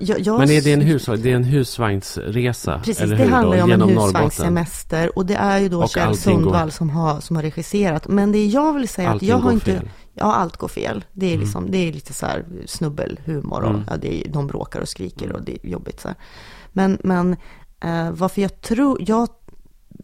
[0.00, 2.80] Jag, jag, Men är det en, hus, det är en husvagnsresa?
[2.84, 6.14] Precis, det handlar ju om en husvagnssemester och det är ju då Och Kjell går-
[6.14, 8.08] Sundvall som har, som har regisserat.
[8.08, 9.64] Men det jag vill säga att Allting jag har inte...
[9.64, 9.90] fel.
[10.14, 11.04] Ja, allt går fel.
[11.12, 11.40] Det är, Mm.
[11.40, 13.82] liksom, det är lite så här snubbelhumor och Mm.
[13.90, 16.16] ja, det är, de bråkar och skriker och det är jobbigt så här.
[16.72, 17.36] Men, men
[17.80, 18.98] eh, varför jag tror...
[19.06, 19.28] Jag,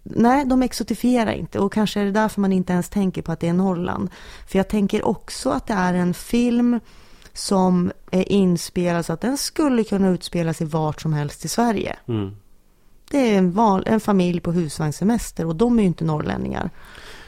[0.02, 3.40] nej, de exotifierar inte och kanske är det därför man inte ens tänker på att
[3.40, 4.08] det är Norrland.
[4.46, 6.80] För jag tänker också att det är en film
[7.34, 11.96] som är inspelad så att den skulle kunna utspela sig vart som helst i Sverige.
[12.06, 12.36] Mm.
[13.10, 16.70] Det är en, val, en familj på husvagnssemester och de är ju inte norrlänningar.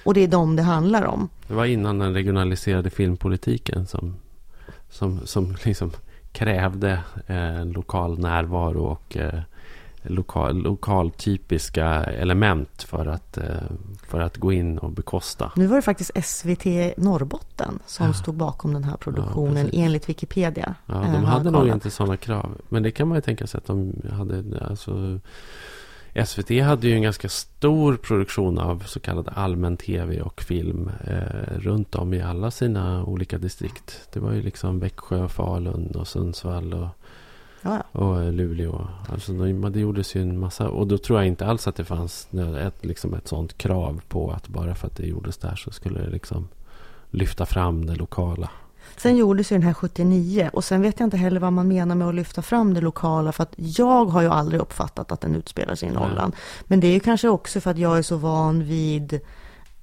[0.04, 1.28] Och det är dem det handlar om.
[1.48, 4.16] Det var innan den regionaliserade filmpolitiken som,
[4.90, 5.92] som, som liksom
[6.32, 9.40] krävde eh, lokal närvaro och eh,
[10.08, 13.44] lokal, lokaltypiska element för att, eh,
[14.08, 15.52] för att gå in och bekosta.
[15.56, 18.12] Nu var det faktiskt SVT Norrbotten som Ja.
[18.12, 19.80] stod bakom den här Ja, produktionen precis.
[19.80, 20.74] enligt Wikipedia.
[20.86, 22.50] Ja, Eh, de hade nog inte sådana krav.
[22.68, 24.44] Men det kan man ju tänka sig att de hade.
[24.68, 25.20] Alltså,
[26.26, 31.58] SVT hade ju en ganska stor produktion av så kallad allmän tv och film eh,
[31.58, 34.08] runt om i alla sina olika distrikt.
[34.12, 36.88] Det var ju liksom Växjö, Falun och Sundsvall och,
[37.66, 38.88] Ja, och eh, Luleå.
[39.12, 40.68] Alltså, de- det gjordes ju en massa.
[40.68, 42.28] Och då tror jag inte alls att det fanns
[42.60, 46.00] ett, liksom ett sånt krav på att bara för att det gjordes där så skulle
[46.00, 46.48] det liksom
[47.10, 48.50] lyfta fram det lokala.
[48.96, 51.94] Sen gjordes ju den här 79 och sen vet jag inte heller vad man menar
[51.94, 55.34] med att lyfta fram det lokala för att jag har ju aldrig uppfattat att den
[55.34, 55.92] utspelar sig i.
[55.92, 56.34] Norrland.
[56.64, 59.20] Men det är ju kanske också för att jag är så van vid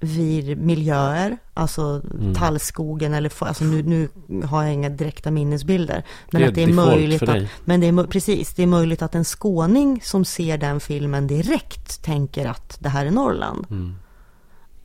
[0.00, 2.34] vid miljöer, alltså Mm.
[2.34, 4.08] tallskogen eller alltså nu, nu
[4.46, 6.02] har jag inga direkta minnesbilder.
[6.30, 9.14] Men Det att det är möjligt att, men det är precis, det är möjligt att
[9.14, 13.66] en skåning som ser den filmen direkt tänker att det här är Norrland.
[13.70, 13.94] Mm.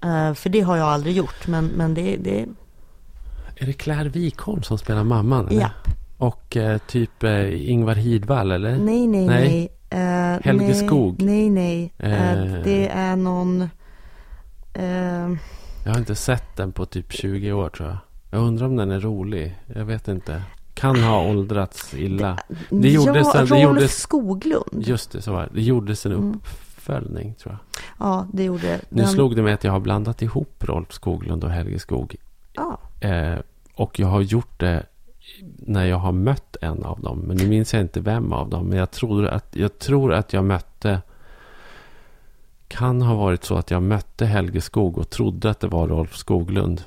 [0.03, 2.45] Eh, för det har jag aldrig gjort, men, men det, det,
[3.55, 5.47] Är det Claire Wikholm som spelar mamman?
[5.47, 5.62] Eller?
[5.62, 5.70] ja.
[6.18, 8.78] Och eh, typ eh, Ingvar Hidvall eller?
[8.78, 9.70] Nej, nej, Nej.
[9.91, 10.39] nej.
[10.43, 11.22] Helge nej, Skog.
[11.22, 11.93] Nej, nej.
[12.64, 13.70] Det är någon...
[14.74, 15.30] Eh,
[15.86, 17.97] Jag har inte sett den på typ 20 år tror jag.
[18.32, 19.59] Jag undrar om den är rolig.
[19.76, 20.41] Jag vet inte.
[20.74, 22.38] Kan ha åldrats illa.
[22.70, 24.84] Det gjordes ja, en- det Rolf gjordes- Skoglund.
[24.88, 25.49] Just det, så var det.
[25.53, 26.34] Det gjordes en Mm.
[26.34, 27.84] uppföljning tror jag.
[28.07, 29.07] Ja, det gjorde Nu den.
[29.11, 32.15] slog det mig att jag har blandat ihop Rolf Skoglund och Helge Skog.
[32.53, 33.39] Ja, Eh,
[33.76, 34.86] och jag har gjort det
[35.57, 37.20] när jag har mött en av dem.
[37.20, 38.65] Men nu minns jag inte vem av dem.
[38.65, 41.01] Men jag tror att jag, tror att jag mötte...
[42.70, 46.15] Kan ha varit så att jag mötte Helge Skog och trodde att det var Rolf
[46.15, 46.82] Skoglund.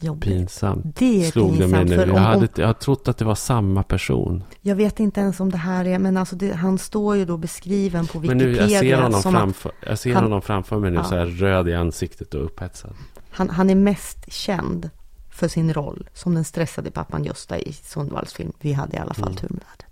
[0.00, 0.24] jobbigt.
[0.30, 0.96] Pinsamt.
[0.98, 2.06] Det är Slog det mig pinsamt.
[2.08, 2.12] nu.
[2.14, 4.44] Jag, hade, jag har trott att det var samma person.
[4.60, 7.36] jag vet inte ens om det här är, men alltså det, han står ju då
[7.36, 8.66] beskriven på Men Wikipedia.
[8.66, 11.04] nu, jag ser honom, att framför, jag ser han- honom framför mig nu Ja.
[11.04, 12.92] så här röd i ansiktet och upphetsad.
[13.30, 14.90] han, han är mest känd
[15.30, 19.14] för sin roll som den stressade pappan Gösta i Sundvalls film Vi hade i alla
[19.14, 19.36] fall Mm.
[19.36, 19.91] tur med vädret.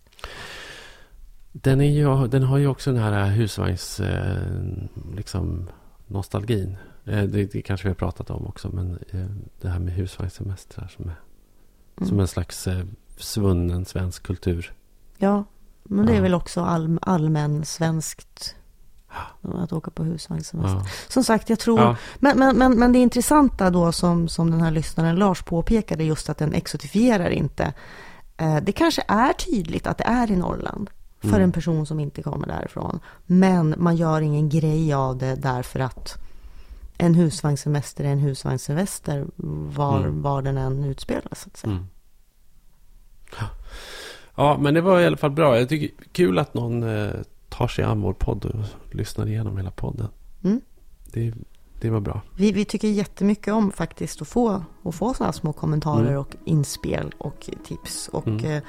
[1.52, 4.00] Den, är ju, den har ju också den här husvagns...
[4.00, 4.42] Eh,
[5.16, 5.68] liksom
[6.06, 6.76] nostalgin.
[7.04, 8.68] Eh, det, det kanske vi har pratat om också.
[8.68, 9.26] Men eh,
[9.60, 11.14] det här med husvagnssemestrar som är
[11.96, 12.08] Mm.
[12.08, 12.68] som en slags
[13.16, 14.72] svunnen svensk kultur.
[15.18, 15.44] Ja,
[15.82, 16.22] men det är Ja.
[16.22, 18.56] väl också all, allmän svenskt
[19.42, 20.78] att åka på husvagnssemester.
[20.78, 20.86] Ja.
[21.08, 21.80] Som sagt, jag tror...
[21.80, 21.96] Ja.
[22.18, 26.30] Men, men, men, men det intressanta då som, som den här lyssnaren Lars påpekade just
[26.30, 27.74] att den exotifierar inte.
[28.62, 30.90] Det kanske är tydligt att det är i Norrland
[31.20, 31.42] för Mm.
[31.42, 33.00] en person som inte kommer därifrån.
[33.26, 36.18] Men man gör ingen grej av det därför att
[36.98, 39.26] en husvagnssemester är en husvagnssemester
[39.76, 40.22] var, Mm.
[40.22, 41.40] var den än utspelas.
[41.40, 41.72] Så att säga.
[41.72, 41.86] Mm.
[44.36, 44.58] Ja.
[44.60, 45.58] men det var i alla fall bra.
[45.58, 47.10] Jag tycker kul att någon eh,
[47.48, 50.08] tar sig an vår podd och lyssnar igenom hela podden.
[50.44, 50.60] Mm.
[51.12, 51.32] Det,
[51.80, 52.20] det var bra.
[52.36, 56.20] Vi, vi tycker jättemycket om faktiskt att få, att få sådana små kommentarer Mm.
[56.20, 58.08] och inspel och tips.
[58.08, 58.44] Och Mm.
[58.44, 58.62] eh,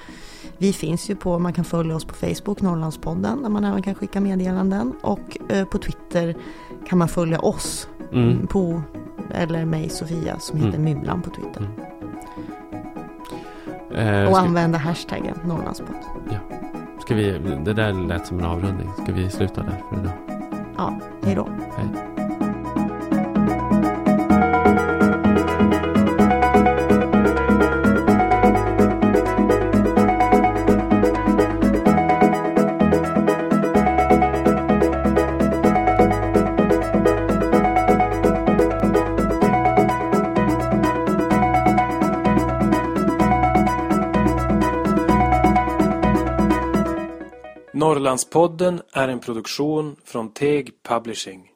[0.57, 3.95] vi finns ju på, man kan följa oss på Facebook, Norrlandspodden, där man även kan
[3.95, 4.93] skicka meddelanden.
[5.01, 6.35] Och eh, på Twitter
[6.87, 8.47] kan man följa oss, Mm.
[8.47, 8.81] på,
[9.33, 10.83] eller mig Sofia, som heter Mm.
[10.83, 11.67] Mymlan på Twitter.
[13.95, 15.95] Eh, Och ska, använda hashtaggen Norrlandspodd.
[17.01, 17.31] ska vi,
[17.65, 18.89] det där lät som en avrundning.
[19.03, 20.13] Ska vi sluta där för idag?
[20.77, 21.47] Ja, hej då.
[21.77, 22.20] Hej.
[47.91, 51.50] Norrlandspodden är en produktion från Teg Publishing.